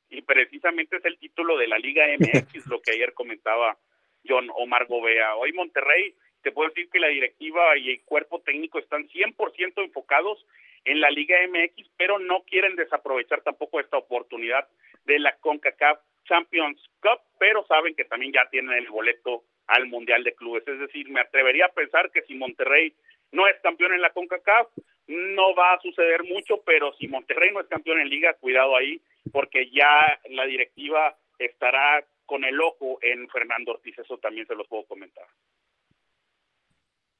[0.10, 3.78] Y precisamente es el título de la Liga MX, lo que ayer comentaba
[4.26, 5.36] John Omar Gobea.
[5.36, 10.46] Hoy Monterrey, te puedo decir que la directiva y el cuerpo técnico están 100% enfocados
[10.86, 14.68] en la Liga MX, pero no quieren desaprovechar tampoco esta oportunidad
[15.06, 20.24] de la CONCACAF Champions Cup, pero saben que también ya tienen el boleto al Mundial
[20.24, 20.68] de Clubes.
[20.68, 22.94] Es decir, me atrevería a pensar que si Monterrey
[23.32, 24.68] no es campeón en la CONCACAF,
[25.08, 29.02] no va a suceder mucho, pero si Monterrey no es campeón en liga, cuidado ahí,
[29.32, 34.68] porque ya la directiva estará con el ojo en Fernando Ortiz, eso también se los
[34.68, 35.26] puedo comentar.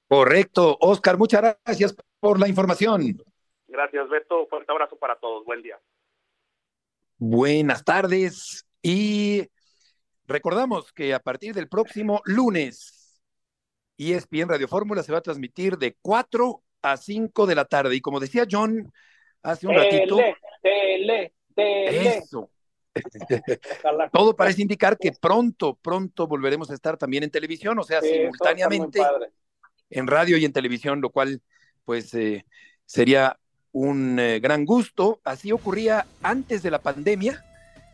[0.08, 0.78] Correcto.
[0.82, 3.02] Oscar, muchas gracias por la información.
[3.68, 4.46] Gracias, Beto.
[4.48, 5.46] Fuerte abrazo para todos.
[5.46, 5.80] Buen día.
[7.24, 8.66] Buenas tardes.
[8.82, 9.48] Y
[10.26, 13.22] recordamos que a partir del próximo lunes,
[13.96, 17.96] ESPN Radio Fórmula se va a transmitir de 4 a 5 de la tarde.
[17.96, 18.92] Y como decía John
[19.44, 20.18] hace un ratito.
[20.64, 22.18] Tele, tele.
[22.18, 22.50] Eso.
[24.12, 29.00] Todo parece indicar que pronto, pronto volveremos a estar también en televisión, o sea, simultáneamente
[29.92, 31.40] en radio y en televisión, lo cual
[31.86, 32.48] pues eh,
[32.84, 33.38] sería
[33.72, 35.20] un eh, gran gusto.
[35.24, 37.44] Así ocurría antes de la pandemia,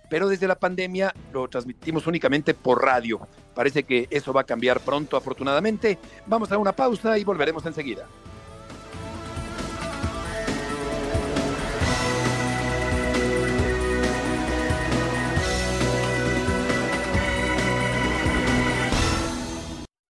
[0.09, 3.27] pero desde la pandemia lo transmitimos únicamente por radio.
[3.53, 5.97] Parece que eso va a cambiar pronto, afortunadamente.
[6.25, 8.07] Vamos a una pausa y volveremos enseguida.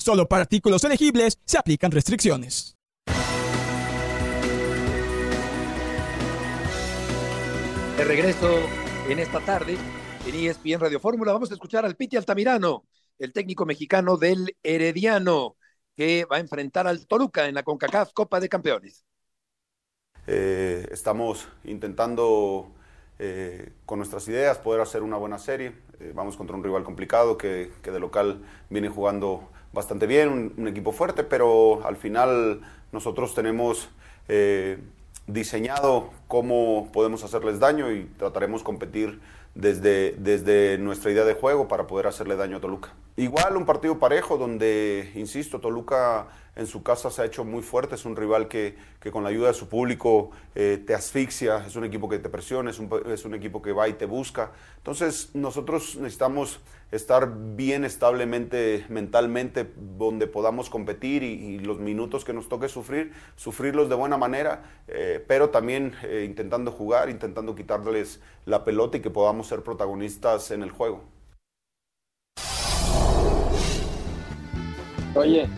[0.00, 2.74] Solo para artículos elegibles se aplican restricciones.
[7.98, 8.60] De regreso
[9.10, 9.76] en esta tarde
[10.26, 12.86] en ESPN Radio Fórmula vamos a escuchar al Piti Altamirano,
[13.18, 15.56] el técnico mexicano del Herediano,
[15.94, 19.04] que va a enfrentar al Toluca en la CONCACAF Copa de Campeones.
[20.26, 22.72] Eh, estamos intentando
[23.84, 25.74] con nuestras ideas poder hacer una buena serie.
[26.14, 30.92] vamos contra un rival complicado que, que, de local viene jugando bastante bien, un, equipo
[30.92, 32.60] fuerte, pero al final
[32.92, 33.88] nosotros tenemos
[35.26, 39.20] diseñado cómo podemos hacerles daño y trataremos competir
[39.54, 42.92] desde, desde nuestra idea de juego para poder hacerle daño a Toluca.
[43.16, 47.94] Igual un partido parejo donde, insisto, Toluca en su casa se ha hecho muy fuerte,
[47.94, 51.76] es un rival que, que con la ayuda de su público eh, te asfixia, es
[51.76, 54.52] un equipo que te presiona, es un, es un equipo que va y te busca.
[54.78, 56.60] Entonces nosotros necesitamos
[56.92, 63.88] estar bien establemente mentalmente donde podamos competir y, los minutos que nos toque sufrir, sufrirlos
[63.88, 69.10] de buena manera, eh, pero también eh, intentando jugar, intentando quitarles la pelota y que
[69.10, 71.19] podamos ser protagonistas en el juego.
[75.14, 75.48] Oye,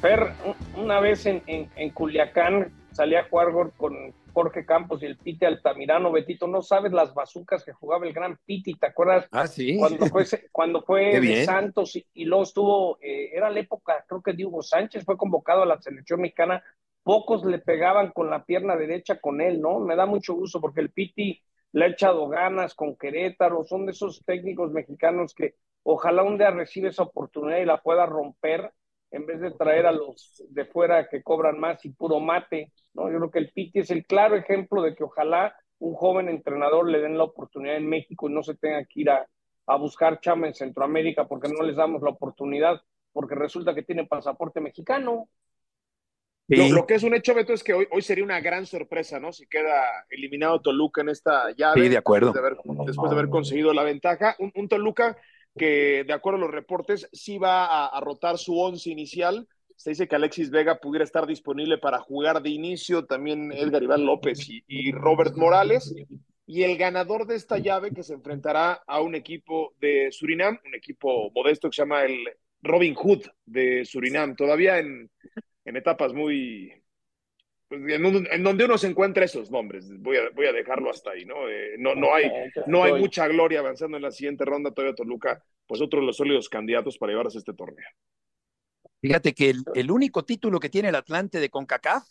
[0.00, 0.32] Fer,
[0.76, 6.10] una vez en, en, Culiacán salí a jugar con Jorge Campos y el Piti Altamirano,
[6.10, 9.28] Betito, no sabes las bazucas que jugaba el gran Piti, ¿te acuerdas?
[9.30, 9.78] Ah, sí.
[9.78, 14.32] Cuando fue, cuando fue de Santos y, luego estuvo, eh, era la época, creo que
[14.32, 16.62] Diego Sánchez fue convocado a la selección mexicana,
[17.02, 19.78] pocos le pegaban con la pierna derecha con él, ¿no?
[19.78, 21.40] Me da mucho gusto porque el Piti
[21.72, 26.50] le ha echado ganas con Querétaro, son de esos técnicos mexicanos que ojalá un día
[26.50, 28.72] reciba esa oportunidad y la pueda romper
[29.10, 33.10] en vez de traer a los de fuera que cobran más y puro mate, ¿no?
[33.10, 36.88] Yo creo que el Piti es el claro ejemplo de que ojalá un joven entrenador
[36.88, 39.26] le den la oportunidad en México y no se tenga que ir a,
[39.78, 42.80] buscar chama en Centroamérica porque no les damos la oportunidad,
[43.12, 45.28] porque resulta que tiene pasaporte mexicano.
[46.48, 49.32] Lo, que es un hecho, Beto, es que hoy, hoy sería una gran sorpresa, ¿no?
[49.32, 51.82] Si queda eliminado Toluca en esta llave.
[51.82, 52.32] Sí, de acuerdo.
[52.84, 54.34] Después de haber, conseguido la ventaja.
[54.40, 55.16] un Toluca
[55.60, 59.46] que de acuerdo a los reportes sí va a, rotar su once inicial.
[59.76, 64.06] Se dice que Alexis Vega pudiera estar disponible para jugar de inicio, también Edgar Iván
[64.06, 65.94] López y, Robert Morales.
[66.46, 70.74] Y el ganador de esta llave que se enfrentará a un equipo de Surinam, un
[70.74, 72.16] equipo modesto que se llama el
[72.62, 75.10] Robin Hood de Surinam, todavía en,
[75.66, 76.72] en etapas muy,
[77.70, 79.88] pues, en, donde uno se encuentra esos nombres.
[80.00, 81.48] Voy a, voy a dejarlo hasta ahí, ¿no?
[81.48, 82.28] Eh, no, no, hay,
[82.66, 84.72] no hay mucha gloria avanzando en la siguiente ronda.
[84.72, 87.86] Todavía Toluca, pues otro de los sólidos candidatos para llevarse este torneo.
[89.00, 92.08] Fíjate que el, único título que tiene el Atlante de CONCACAF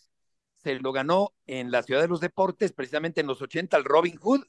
[0.56, 4.16] se lo ganó en la Ciudad de los Deportes, precisamente en los 80, el Robin
[4.16, 4.46] Hood,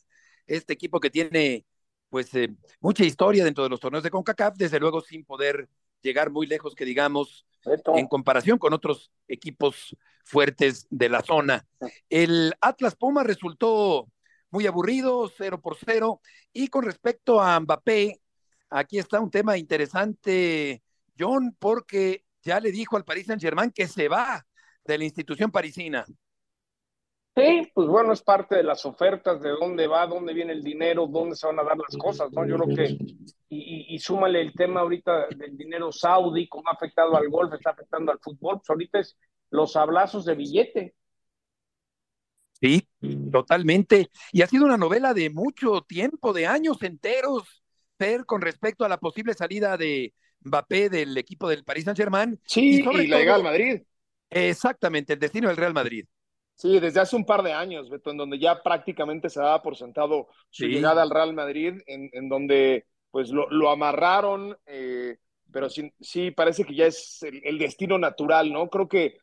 [0.48, 1.66] este equipo que tiene
[2.08, 5.68] pues eh, mucha historia dentro de los torneos de CONCACAF, desde luego sin poder
[6.02, 7.46] llegar muy lejos, que digamos,
[7.96, 11.66] en comparación con otros equipos fuertes de la zona.
[12.10, 14.08] El Atlas Puma resultó
[14.50, 16.22] muy aburrido, cero por cero.
[16.54, 18.20] Y con respecto a Mbappé,
[18.70, 20.84] aquí está un tema interesante,
[21.18, 24.46] John, porque ya le dijo al Paris Saint Germain que se va
[24.86, 26.06] de la institución parisina.
[27.34, 31.08] Sí, pues bueno, es parte de las ofertas, de dónde va, dónde viene el dinero,
[31.08, 32.46] dónde se van a dar las cosas, ¿no?
[32.46, 32.98] Yo creo que,
[33.48, 37.70] y, y, súmale el tema ahorita del dinero saudí, cómo ha afectado al golf, está
[37.70, 39.18] afectando al fútbol, pues ahorita es
[39.50, 40.96] los hablazos de billete.
[42.60, 42.88] Sí,
[43.32, 44.10] totalmente.
[44.34, 47.64] Y ha sido una novela de mucho tiempo, de años enteros,
[47.98, 52.40] Fer, con respecto a la posible salida de Mbappé del equipo del Paris Saint-Germain.
[52.46, 53.82] Sí, y, la llegada al Madrid.
[54.30, 56.06] Exactamente, el destino del Real Madrid.
[56.56, 59.76] Sí, desde hace un par de años, Beto, en donde ya prácticamente se daba por
[59.76, 65.18] sentado su llegada al Real Madrid, en, donde pues lo, amarraron, eh,
[65.52, 68.70] pero sí, sí, parece que ya es el, destino natural, ¿no?
[68.70, 69.18] Creo que,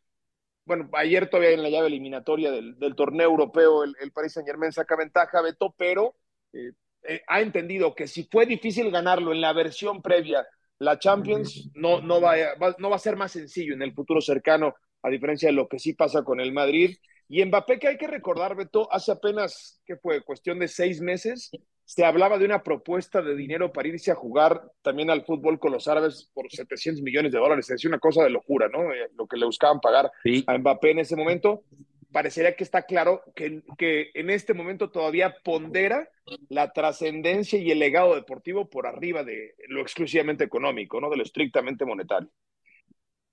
[0.65, 4.73] bueno, ayer todavía en la llave eliminatoria del, torneo europeo el, el Paris Saint Germain
[4.73, 6.17] saca ventaja, Beto, pero
[6.53, 6.73] eh,
[7.09, 10.47] eh, ha entendido que si fue difícil ganarlo en la versión previa,
[10.79, 12.37] la Champions, no, no, va,
[12.79, 15.79] no va a ser más sencillo en el futuro cercano, a diferencia de lo que
[15.79, 16.97] sí pasa con el Madrid.
[17.29, 21.51] Y Mbappé, que hay que recordar, Beto, hace apenas, que fue cuestión de seis meses,
[21.85, 25.73] se hablaba de una propuesta de dinero para irse a jugar también al fútbol con
[25.73, 27.69] los árabes por 700 millones de dólares.
[27.71, 28.93] Es una cosa de locura, ¿no?
[28.93, 30.11] Eh, lo que le buscaban pagar
[30.47, 31.65] a Mbappé en ese momento.
[32.13, 36.09] Parecería que está claro que, que en este momento todavía pondera
[36.49, 41.11] la trascendencia y el legado deportivo por arriba de lo exclusivamente económico, ¿no?
[41.11, 42.31] De lo estrictamente monetario.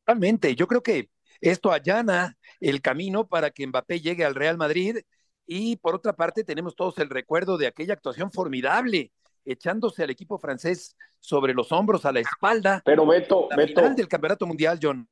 [0.05, 0.53] Totalmente.
[0.55, 1.09] Yo creo que
[1.41, 4.97] esto allana el camino para que Mbappé llegue al Real Madrid
[5.45, 9.11] y por otra parte tenemos todos el recuerdo de aquella actuación formidable
[9.45, 12.81] echándose al equipo francés sobre los hombros a la espalda.
[12.83, 15.07] Pero Beto, la final del campeonato mundial, John.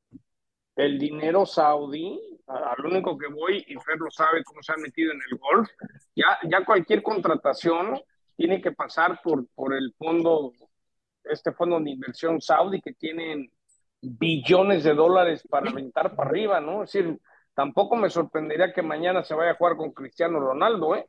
[0.76, 5.12] El dinero saudí, al único que voy, y Fer lo sabe cómo se han metido
[5.12, 5.70] en el golf,
[6.16, 8.00] ya, ya cualquier contratación
[8.36, 10.52] tiene que pasar por, por el fondo,
[11.22, 13.50] este fondo de inversión saudí que tienen
[14.00, 16.82] billones de dólares para aventar para arriba, ¿no?
[16.82, 17.18] Es decir,
[17.54, 21.08] tampoco me sorprendería que mañana se vaya a jugar con Cristiano Ronaldo, ¿eh?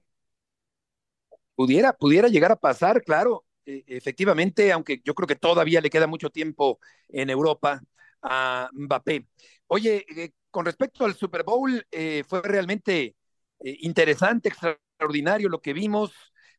[1.55, 6.07] Pudiera, pudiera llegar a pasar, claro, e, efectivamente, aunque yo creo que todavía le queda
[6.07, 6.79] mucho tiempo
[7.09, 7.81] en Europa
[8.21, 9.27] a Mbappé.
[9.67, 13.15] Oye, eh, con respecto al Super Bowl, eh, fue realmente
[13.59, 16.11] eh, interesante, extraordinario lo que vimos,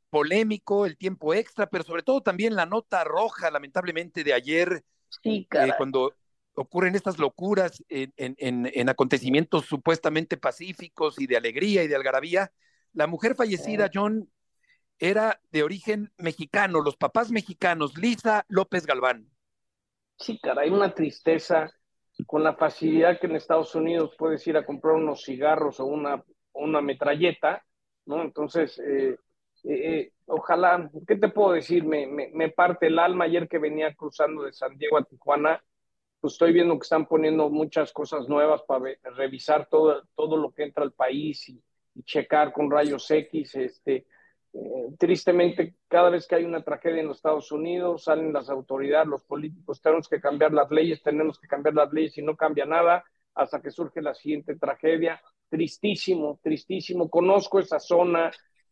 [0.09, 5.47] polémico, el tiempo extra, pero sobre todo también la nota roja, lamentablemente, de ayer, sí,
[5.77, 6.15] cuando
[6.57, 12.53] ocurren estas locuras en, en, en, acontecimientos supuestamente pacíficos y de alegría y de algarabía.
[12.93, 14.31] La mujer fallecida, John,
[14.99, 19.29] era de origen mexicano, los papás mexicanos, Lisa López Galván.
[20.19, 21.71] Sí, caray, una tristeza
[22.27, 26.25] con la facilidad que en Estados Unidos puedes ir a comprar unos cigarros o una,
[26.55, 27.63] una metralleta,
[28.07, 28.23] ¿no?
[28.23, 29.19] Entonces, eh,
[29.65, 31.85] eh, eh, ojalá, ¿qué te puedo decir?
[31.85, 35.63] Me, me, me, parte el alma ayer que venía cruzando de San Diego a Tijuana,
[36.21, 40.65] pues estoy viendo que están poniendo muchas cosas nuevas para revisar todo, todo lo que
[40.65, 41.63] entra al país y,
[41.95, 44.07] y checar con rayos X, este,
[44.53, 49.09] eh, tristemente, cada vez que hay una tragedia en los Estados Unidos, salen las autoridades,
[49.09, 52.65] los políticos, tenemos que cambiar las leyes, tenemos que cambiar las leyes y no cambia
[52.65, 53.05] nada
[53.35, 55.21] hasta que surge la siguiente tragedia.
[55.49, 57.11] Tristísimo, tristísimo.
[57.11, 58.31] Conozco esa zona.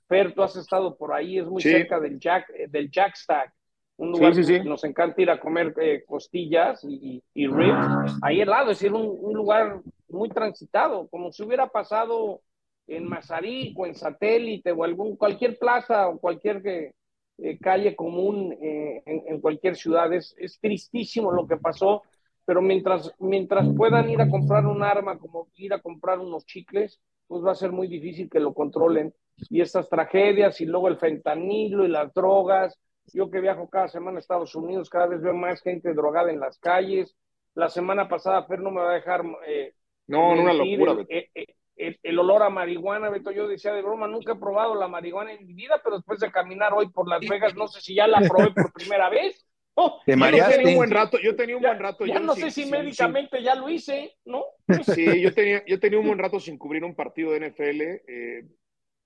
[0.09, 3.53] Fer, tú has estado por ahí, es muy cerca del Jack, eh, del Jack Stack,
[3.97, 8.18] un lugar sí, que nos encanta ir a comer eh, costillas y, y, ribs.
[8.22, 12.40] Ahí al lado, es decir, un, un lugar muy transitado, como si hubiera pasado
[12.86, 16.92] en Mazarik o en Satélite o algún, cualquier plaza o cualquier que,
[17.38, 20.12] eh, calle común eh, en, en, cualquier ciudad.
[20.12, 22.03] Es, es, tristísimo lo que pasó,
[22.45, 27.01] pero mientras, mientras puedan ir a comprar un arma, como ir a comprar unos chicles,
[27.26, 29.12] pues va a ser muy difícil que lo controlen.
[29.51, 32.78] Y estas tragedias y luego el fentanilo y las drogas.
[33.12, 36.40] Yo que viajo cada semana a Estados Unidos, cada vez veo más gente drogada en
[36.40, 37.16] las calles.
[37.55, 39.22] La semana pasada, Fer no me va a dejar...
[39.46, 39.74] Eh,
[40.07, 41.05] no, no, una locura.
[41.09, 41.30] Eh,
[41.76, 45.32] el, el, olor a marihuana, Beto, yo decía de broma, nunca he probado la marihuana
[45.32, 48.07] en mi vida, pero después de caminar hoy por Las Vegas, no sé si ya
[48.07, 49.44] la probé por primera vez.
[49.76, 52.07] Oh, Te yo tenía un buen rato, yo tenía un ya, buen rato.
[52.07, 54.44] Ya yo no sin, sé si sin, médicamente sin, ya lo hice, ¿no?
[54.84, 57.80] Sí, yo tenía, yo tenía un buen rato sin cubrir un partido de NFL.
[57.82, 58.44] Eh,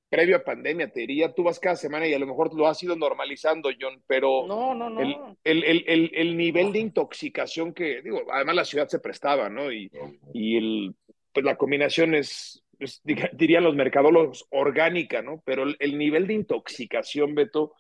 [0.08, 2.82] previo a pandemia, te diría, tú vas cada semana y a lo mejor lo has
[2.82, 5.00] ido normalizando, John, pero no, no, no.
[5.00, 9.48] El, el, el, el, el nivel de intoxicación que, digo, además la ciudad se prestaba,
[9.48, 9.70] ¿no?
[9.70, 9.90] Y,
[10.32, 10.94] y el,
[11.32, 13.02] pues la combinación es, pues,
[13.32, 15.42] dirían los mercadólogos, orgánica, ¿no?
[15.44, 17.74] Pero el, el, nivel de intoxicación, Beto,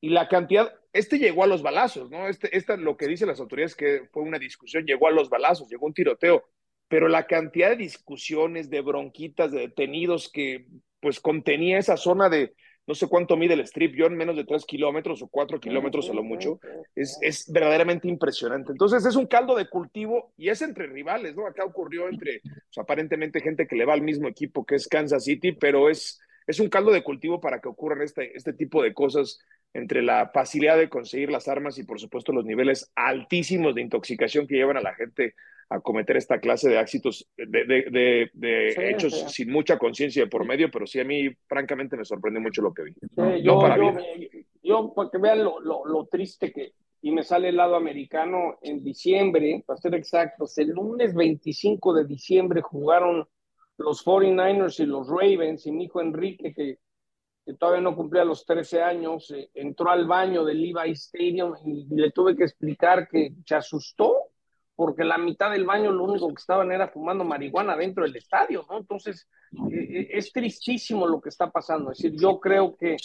[0.00, 2.26] y la cantidad, este llegó a los balazos, ¿no?
[2.26, 5.68] Este, esta, lo que dicen las autoridades que fue una discusión, llegó a los balazos,
[5.68, 6.48] llegó un tiroteo,
[6.88, 10.66] pero la cantidad de discusiones, de bronquitas, de detenidos que
[11.00, 12.54] pues contenía esa zona de,
[12.86, 16.12] no sé cuánto mide el strip, John, menos de tres kilómetros o cuatro kilómetros a
[16.12, 16.60] lo mucho,
[16.94, 18.72] es, es, verdaderamente impresionante.
[18.72, 21.46] Entonces es un caldo de cultivo y es entre rivales, ¿no?
[21.46, 25.24] Acá ocurrió entre, pues, aparentemente, gente que le va al mismo equipo que es Kansas
[25.24, 26.20] City, pero es,
[26.50, 29.38] es un caldo de cultivo para que ocurran este, este tipo de cosas
[29.72, 34.48] entre la facilidad de conseguir las armas y, por supuesto, los niveles altísimos de intoxicación
[34.48, 35.34] que llevan a la gente
[35.68, 39.44] a cometer esta clase de éxitos, de, de, de, de sí, hechos sí.
[39.44, 42.74] sin mucha conciencia de por medio, pero sí a mí, francamente, me sorprende mucho lo
[42.74, 42.92] que vi.
[42.94, 43.94] Sí, no, yo, para yo,
[44.64, 48.58] yo, para que vean lo, lo, lo, triste que, y me sale el lado americano,
[48.62, 53.28] en diciembre, para ser exactos, el lunes 25 de diciembre jugaron
[53.80, 56.78] los 49ers y los Ravens, y mi hijo Enrique, que,
[57.58, 62.12] todavía no cumplía los 13 años, eh, entró al baño del Levi Stadium y le
[62.12, 64.28] tuve que explicar que se asustó
[64.80, 68.64] porque la mitad del baño lo único que estaban era fumando marihuana dentro del estadio,
[68.66, 68.78] ¿no?
[68.78, 69.28] Entonces,
[69.70, 71.92] eh, es tristísimo lo que está pasando.
[71.92, 72.96] Es decir, yo creo que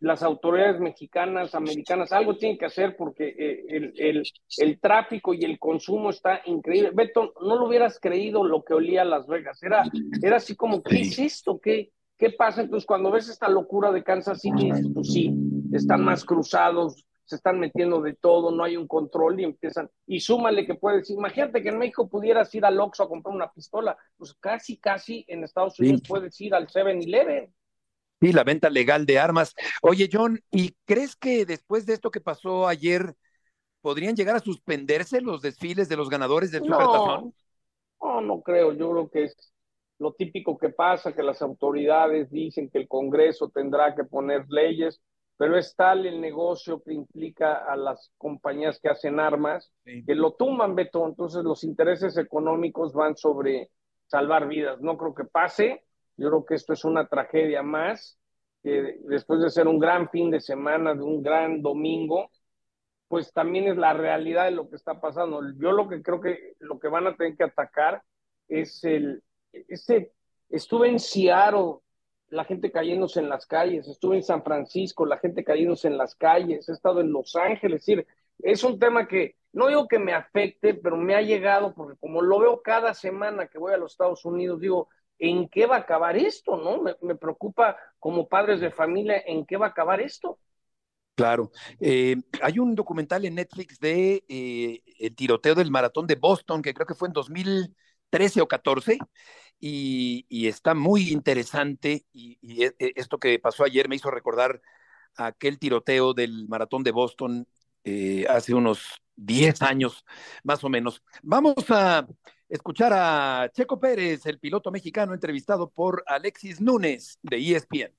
[0.00, 4.22] las autoridades mexicanas, americanas, algo tienen que hacer porque eh, el, el,
[4.56, 6.92] el, tráfico y el consumo está increíble.
[6.94, 9.62] Beto, no lo hubieras creído lo que olía Las Vegas.
[9.62, 9.82] Era,
[10.22, 11.60] era así como, ¿qué es esto?
[11.62, 12.62] ¿Qué, ¿Qué pasa?
[12.62, 15.34] Entonces, cuando ves esta locura de Kansas City, pues sí,
[15.70, 20.18] están más cruzados, se están metiendo de todo, no hay un control y empiezan, y
[20.18, 23.96] súmale que puedes, imagínate que en México pudieras ir al Oxxo a comprar una pistola,
[24.16, 26.08] pues casi, casi en Estados Unidos sí.
[26.08, 27.54] puedes ir al 7-Eleven.
[28.20, 29.54] Sí, la venta legal de armas.
[29.80, 33.14] Oye, John, ¿y crees que después de esto que pasó ayer,
[33.80, 37.32] podrían llegar a suspenderse los desfiles de los ganadores del Supertazón?
[38.02, 39.52] No, no creo, yo creo que es
[40.00, 45.00] lo típico que pasa, que las autoridades dicen que el Congreso tendrá que poner leyes,
[45.40, 50.04] pero es tal el negocio que implica a las compañías que hacen armas sí.
[50.04, 51.06] que lo tumban, Beto.
[51.06, 53.70] Entonces los intereses económicos van sobre
[54.06, 54.82] salvar vidas.
[54.82, 55.82] No creo que pase.
[56.18, 58.18] Yo creo que esto es una tragedia más,
[58.62, 62.30] que después de ser un gran fin de semana, de un gran domingo,
[63.08, 65.40] pues también es la realidad de lo que está pasando.
[65.58, 68.02] Yo lo que creo que lo que van a tener que atacar
[68.46, 69.22] es el,
[69.52, 70.12] este,
[70.50, 71.76] estuve en Seattle,
[72.30, 76.14] la gente cayéndose en las calles, estuve en San Francisco, la gente cayéndose en las
[76.14, 77.84] calles, he estado en Los Ángeles,
[78.38, 82.22] es un tema que no digo que me afecte, pero me ha llegado porque como
[82.22, 85.80] lo veo cada semana que voy a los Estados Unidos, digo, ¿en qué va a
[85.80, 86.56] acabar esto?
[86.56, 86.82] ¿No?
[87.02, 90.38] Me, preocupa como padres de familia, ¿en qué va a acabar esto?
[91.16, 91.50] Claro.
[91.80, 96.72] Eh, hay un documental en Netflix de eh, el tiroteo del maratón de Boston, que
[96.72, 98.98] creo que fue en 2013 o 14,
[99.60, 102.06] y, está muy interesante.
[102.12, 104.60] Y, y, e, e, esto que pasó ayer me hizo recordar
[105.16, 107.46] aquel tiroteo del maratón de Boston
[107.84, 110.04] eh, hace unos 10 años
[110.44, 111.02] más o menos.
[111.22, 112.06] Vamos a
[112.48, 117.94] escuchar a Checo Pérez, el piloto mexicano entrevistado por Alexis Núñez de ESPN.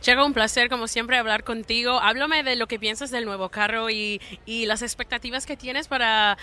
[0.00, 2.00] Checo, un placer como siempre hablar contigo.
[2.00, 6.36] Háblame de lo que piensas del nuevo carro y, las expectativas que tienes para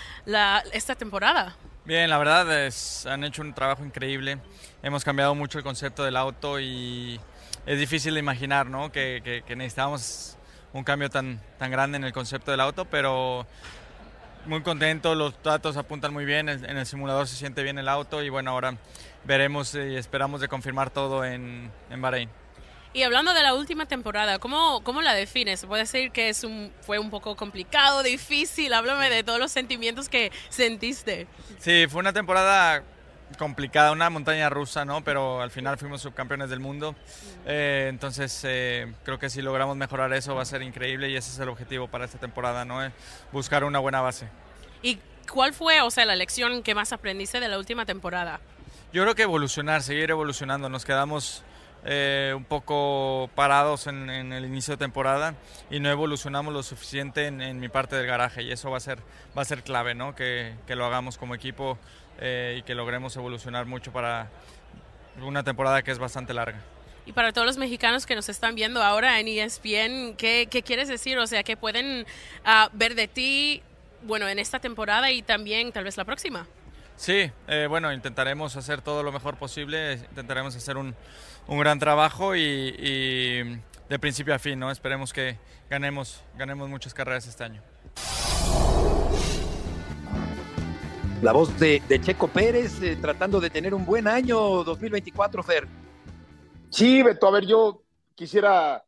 [0.72, 1.56] esta temporada.
[1.86, 4.38] Bien, la verdad es, han hecho un trabajo increíble.
[4.82, 7.20] Hemos cambiado mucho el concepto del auto y
[7.66, 8.90] es difícil de imaginar ¿no?
[8.90, 10.38] que, que, necesitamos
[10.72, 13.46] un cambio tan, tan grande en el concepto del auto, pero
[14.46, 18.22] muy contento, los datos apuntan muy bien, en el simulador se siente bien el auto
[18.22, 18.78] y bueno, ahora
[19.24, 22.30] veremos y esperamos de confirmar todo en, en Bahrein.
[22.94, 25.66] Y hablando de la última temporada, ¿cómo, cómo la defines?
[25.66, 28.72] ¿Puede decir que es un, fue un poco complicado, difícil?
[28.72, 31.26] Háblame de todos los sentimientos que sentiste.
[31.58, 32.84] Sí, fue una temporada
[33.36, 35.02] complicada, una montaña rusa, ¿no?
[35.02, 36.94] Pero al final fuimos subcampeones del mundo.
[37.46, 41.32] Eh, entonces eh, creo que si logramos mejorar eso va a ser increíble y ese
[41.32, 42.84] es el objetivo para esta temporada, ¿no?
[42.84, 42.92] Eh,
[43.32, 44.28] buscar una buena base.
[44.82, 48.38] ¿Y cuál fue, o sea, la lección que más aprendiste de la última temporada?
[48.92, 50.68] Yo creo que evolucionar, seguir evolucionando.
[50.68, 51.42] Nos quedamos
[51.84, 55.34] un poco parados en, el inicio de temporada
[55.70, 59.00] y no evolucionamos lo suficiente en, mi parte del garaje y eso va a ser,
[59.36, 60.14] va a ser clave, ¿no?
[60.14, 61.78] Que, que lo hagamos como equipo
[62.20, 64.30] eh, y que logremos evolucionar mucho para
[65.20, 66.60] una temporada que es bastante larga.
[67.06, 70.88] Y para todos los mexicanos que nos están viendo ahora en ESPN, ¿qué, qué quieres
[70.88, 71.18] decir?
[71.18, 72.06] O sea, que pueden
[72.44, 73.62] ah, ver de ti,
[74.02, 76.46] bueno, en esta temporada y también tal vez la próxima.
[76.96, 80.94] Sí, eh, bueno, intentaremos hacer todo lo mejor posible, intentaremos hacer un,
[81.46, 83.42] un gran trabajo y, y,
[83.88, 84.70] de principio a fin, ¿no?
[84.70, 85.38] Esperemos que
[85.68, 87.62] ganemos, ganemos muchas carreras este año.
[91.22, 95.66] La voz de, Checo Pérez eh, tratando de tener un buen año 2024, Fer.
[96.70, 97.82] Sí, Beto, a ver, yo
[98.14, 98.84] quisiera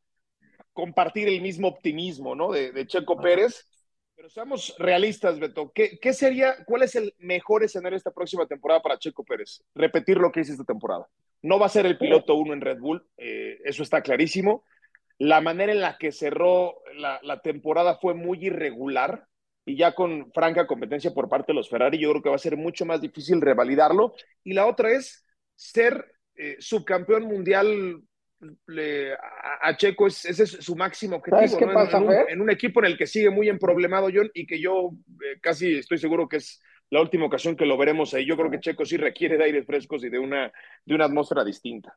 [0.75, 2.53] compartir el mismo optimismo, ¿no?
[2.53, 3.67] De, Checo Pérez.
[4.15, 5.73] Pero seamos realistas, Beto.
[5.75, 9.63] ¿Qué, ¿Qué, sería, cuál es el mejor escenario esta próxima temporada para Checo Pérez?
[9.75, 11.07] Repetir lo que hizo esta temporada.
[11.43, 14.65] No va a ser el piloto uno en Red Bull, eh, eso está clarísimo.
[15.19, 19.27] La manera en la que cerró la, la temporada fue muy irregular
[19.65, 22.39] y ya con franca competencia por parte de los Ferrari, yo creo que va a
[22.39, 24.15] ser mucho más difícil revalidarlo.
[24.45, 25.27] Y la otra es
[25.57, 26.05] ser
[26.37, 28.01] eh, subcampeón mundial
[29.63, 31.59] a, Checo, ese es su máximo objetivo.
[32.29, 34.91] en, un, equipo en el que sigue muy emproblemado John y que yo
[35.25, 36.61] eh, casi estoy seguro que es
[36.91, 38.27] la última ocasión que lo veremos ahí.
[38.27, 40.53] Yo creo que Checo sí requiere de aires frescos y de una,
[40.85, 41.97] de una atmósfera distinta.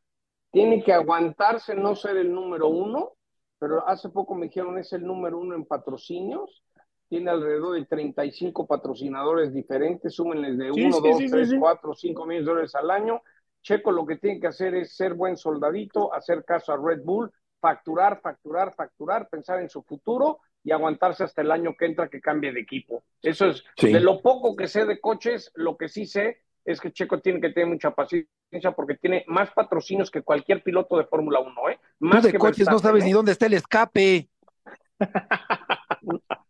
[0.51, 3.13] Tiene que aguantarse no ser el número uno,
[3.59, 6.63] pero hace poco me dijeron es el número uno en patrocinios
[7.09, 12.51] tiene alrededor de 35 patrocinadores diferentes, súmenles de 1, 2, 3, 4, 5 millones de
[12.51, 13.23] dólares al año.
[13.63, 17.31] Checo lo que tiene que hacer es ser buen soldadito, hacer caso a Red Bull,
[17.59, 22.21] facturar, facturar, facturar, pensar en su futuro y aguantarse hasta el año que entra que
[22.21, 23.03] cambie de equipo.
[23.21, 26.91] Eso es, de lo poco que sé de coches, lo que sí sé es que
[26.91, 31.39] Checo tiene que tener mucha paciencia porque tiene más patrocinios que cualquier piloto de Fórmula
[31.39, 31.79] 1, ¿eh?
[31.99, 33.13] Más de coches no sabes ni ¿eh?
[33.13, 34.29] dónde está el escape.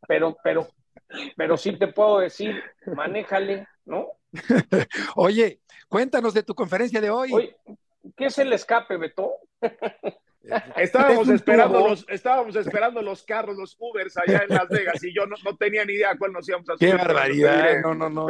[0.08, 0.68] pero, pero,
[1.38, 4.08] pero sí te puedo decir, manéjale, ¿no?
[5.16, 7.56] Oye, cuéntanos de tu conferencia de hoy.
[8.16, 9.34] ¿Qué es el escape, Beto?
[10.78, 15.26] Estábamos esperando, los, estábamos esperando los carros, los Ubers allá en Las Vegas y yo
[15.26, 16.92] no, tenía ni idea cuál nos íbamos a subir.
[16.92, 17.82] Qué barbaridad.
[17.82, 18.28] No, no, no.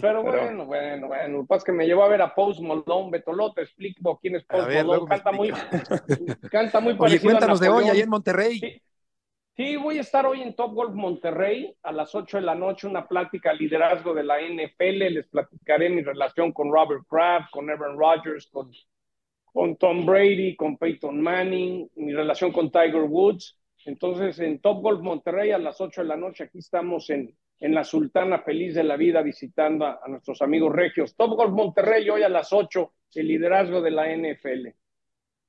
[0.00, 1.38] pero, bueno, bueno, bueno.
[1.38, 4.18] Lo que pasa es que me llevó a ver a Post Malone, Beto, te explico
[4.20, 5.08] quién es Post Malone.
[5.08, 5.50] Canta muy,
[6.50, 8.82] canta muy parecido Oye, cuéntanos de hoy ahí en Monterrey.
[9.56, 12.88] Sí, voy a estar hoy en Top Golf Monterrey a las 8 de la noche,
[12.88, 15.14] una plática liderazgo de la NFL.
[15.14, 18.72] Les platicaré mi relación con Robert Kraft, con Aaron Rodgers, con,
[19.54, 23.56] con Tom Brady, con Peyton Manning, mi relación con Tiger Woods.
[23.84, 27.72] Entonces, en Top Golf Monterrey a las 8 de la noche, aquí estamos en, en
[27.72, 31.14] la Sultana Feliz de la Vida visitando a, a nuestros amigos regios.
[31.14, 34.74] Top Golf Monterrey hoy a las 8, el liderazgo de la NFL.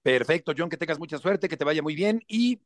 [0.04, 2.62] Perfecto, John, que tengas mucha suerte, que te vaya muy bien y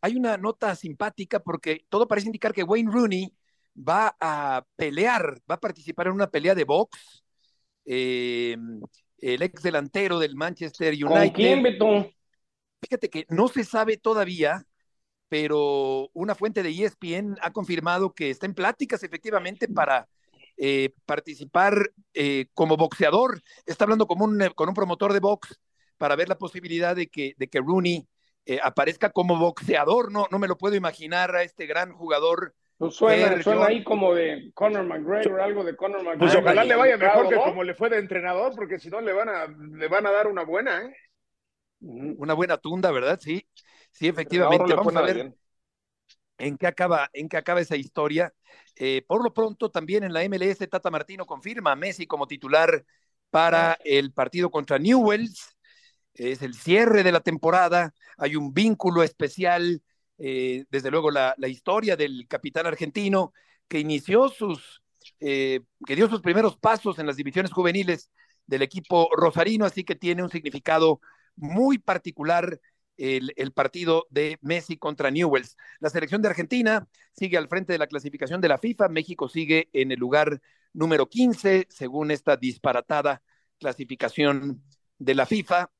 [0.00, 3.30] hay una nota simpática porque todo parece indicar que Wayne Rooney
[3.76, 7.22] va a pelear, va a participar en una pelea de box
[7.84, 8.56] eh,
[9.22, 11.08] el ex delantero del Manchester United.
[11.08, 12.10] ¿Con quién, Beto?
[12.82, 14.66] Fíjate que no se sabe todavía,
[15.28, 20.08] pero una fuente de ESPN ha confirmado que está en pláticas efectivamente para
[20.58, 23.40] eh, participar eh, como boxeador.
[23.64, 25.58] Está hablando con un, con un promotor de box
[25.96, 28.06] para ver la posibilidad de que, de que Rooney
[28.44, 30.10] eh, aparezca como boxeador.
[30.10, 32.54] No, no me lo puedo imaginar a este gran jugador.
[32.82, 36.18] Pues suena, suena ahí como de Conor McGregor, algo de Conor McGregor.
[36.18, 39.12] Pues ojalá le vaya mejor que como le fue de entrenador, porque si no le
[39.12, 40.96] van a, le van a dar una buena, ¿eh?
[41.78, 43.20] Una buena tunda, ¿verdad?
[43.22, 43.46] Sí,
[43.92, 44.74] sí, efectivamente.
[44.74, 45.32] Vamos a ver
[46.38, 48.34] en qué acaba, en qué acaba esa historia.
[48.74, 52.84] Eh, por lo pronto, también en la MLS, Tata Martino confirma a Messi como titular
[53.30, 55.56] para el partido contra Newells.
[56.14, 57.94] Es el cierre de la temporada.
[58.16, 59.80] Hay un vínculo especial,
[60.18, 63.32] eh, desde luego, la, historia del capitán argentino
[63.68, 64.82] que inició sus,
[65.20, 68.10] eh, que dio sus primeros pasos en las divisiones juveniles
[68.46, 71.00] del equipo rosarino, así que tiene un significado
[71.36, 72.60] muy particular
[72.98, 75.56] el, el, partido de Messi contra Newells.
[75.80, 76.86] La selección de Argentina
[77.16, 78.88] sigue al frente de la clasificación de la FIFA.
[78.88, 80.40] México sigue en el lugar
[80.72, 83.22] número 15, según esta disparatada
[83.58, 84.62] clasificación
[84.98, 85.70] de la FIFA.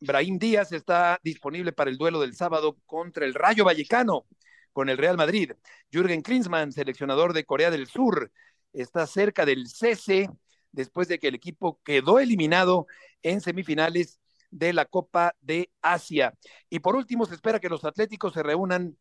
[0.00, 4.26] Brahim Díaz está disponible para el duelo del sábado contra el Rayo Vallecano
[4.72, 5.52] con el Real Madrid.
[5.90, 8.30] Jürgen Klinsmann, seleccionador de Corea del Sur,
[8.72, 10.28] está cerca del cese
[10.70, 12.86] después de que el equipo quedó eliminado
[13.22, 14.20] en semifinales
[14.50, 16.34] de la Copa de Asia.
[16.68, 18.96] Y por último, se espera que los Atléticos se reúnan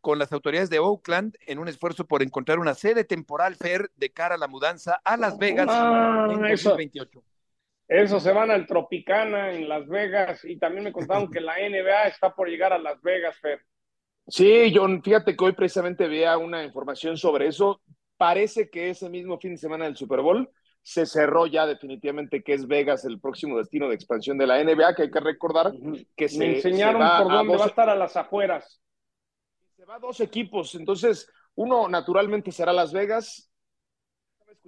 [0.00, 4.12] con las autoridades de Oakland en un esfuerzo por encontrar una sede temporal fair de
[4.12, 7.18] cara a la mudanza a Las Vegas ah, en 2028.
[7.18, 7.24] Eso,
[7.88, 12.02] eso se van al Tropicana en Las Vegas y también me contaron que la NBA
[12.04, 13.60] está por llegar a Las Vegas, Fer.
[14.26, 17.80] Sí, John, fíjate que hoy precisamente veía una información sobre eso.
[18.18, 20.50] Parece que ese mismo fin de semana del Super Bowl
[20.82, 24.94] se cerró ya definitivamente que es Vegas el próximo destino de expansión de la NBA,
[24.94, 25.72] que hay que recordar
[26.14, 28.80] que se Me enseñaron se por dónde va a estar a las afueras.
[29.76, 33.50] Se va a dos equipos, entonces uno naturalmente será Las Vegas.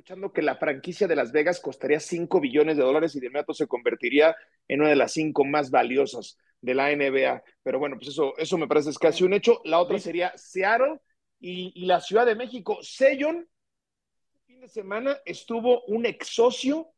[0.00, 3.52] Escuchando que la franquicia de Las Vegas costaría 5 billones de dólares y de inmediato
[3.52, 4.34] se convertiría
[4.66, 7.42] en una de las cinco más valiosas de la NBA.
[7.62, 9.60] Pero bueno, pues eso, eso me parece es casi un hecho.
[9.64, 11.02] La otra sería Seattle
[11.38, 12.78] y, y la Ciudad de México.
[12.80, 13.46] Sellon
[14.46, 16.94] fin de semana estuvo un ex socio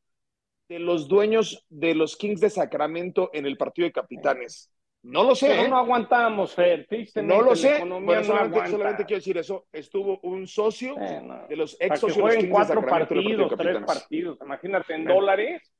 [0.68, 4.71] de los dueños de los Kings de Sacramento en el partido de capitanes.
[5.05, 5.48] No lo sé.
[5.48, 5.68] Pero ¿eh?
[5.68, 6.86] no aguantamos, Fer.
[6.86, 7.78] Tristemente, No lo sé.
[7.80, 8.70] Bueno, no solamente, aguanta.
[8.70, 9.66] solamente quiero decir eso.
[9.72, 11.46] Estuvo un socio Eh, no.
[11.48, 14.38] de los Para ex que socios de los jueguen cuatro partido partidos, de tres partidos.
[14.42, 15.20] Imagínate, en Bueno.
[15.20, 15.72] dólares.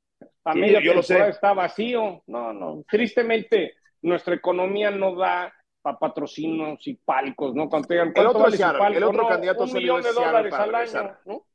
[0.45, 1.27] A Sí, media yo lo sé.
[1.29, 2.21] está vacío.
[2.27, 2.83] No, no.
[2.87, 7.69] Tristemente, nuestra economía no da para patrocinos y palcos, ¿no?
[7.69, 8.97] Cuando digan, El ¿cuánto otro vale Seattle, palco?
[8.97, 11.05] el otro No, candidato un millón de dólares para al regresar.
[11.05, 11.45] año, ¿no?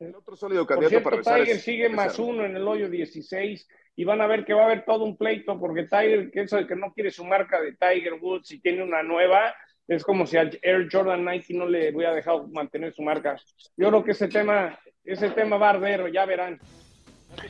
[0.00, 2.66] El otro sólido Por candidato cierto, para regresar Tiger sigue es más uno en el
[2.66, 6.30] hoyo 16 y van a ver que va a haber todo un pleito porque Tiger,
[6.30, 9.54] que eso de que no quiere su marca de Tiger Woods y tiene una nueva,
[9.88, 13.36] es como si al Air Jordan Nike no le hubiera dejado mantener su marca.
[13.76, 16.58] Yo creo que ese tema, ese tema va a arder, ya verán.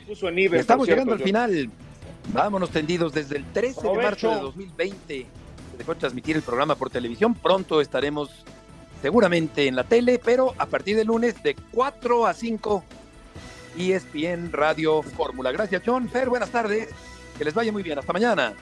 [0.07, 1.25] puso en eBay, Estamos cierto, llegando al John.
[1.27, 1.71] final.
[2.33, 4.41] Vámonos tendidos desde el 13 de marzo de Provecho.
[4.41, 5.25] 2020.
[5.71, 7.35] Se dejó de transmitir el programa por televisión.
[7.35, 8.43] Pronto estaremos
[9.01, 12.83] seguramente en la tele, pero a partir de lunes de 4 a 5
[13.77, 15.51] ESPN Radio Fórmula.
[15.51, 16.09] Gracias, John.
[16.09, 16.89] Fer, buenas tardes.
[17.37, 17.97] Que les vaya muy bien.
[17.97, 18.53] Hasta mañana.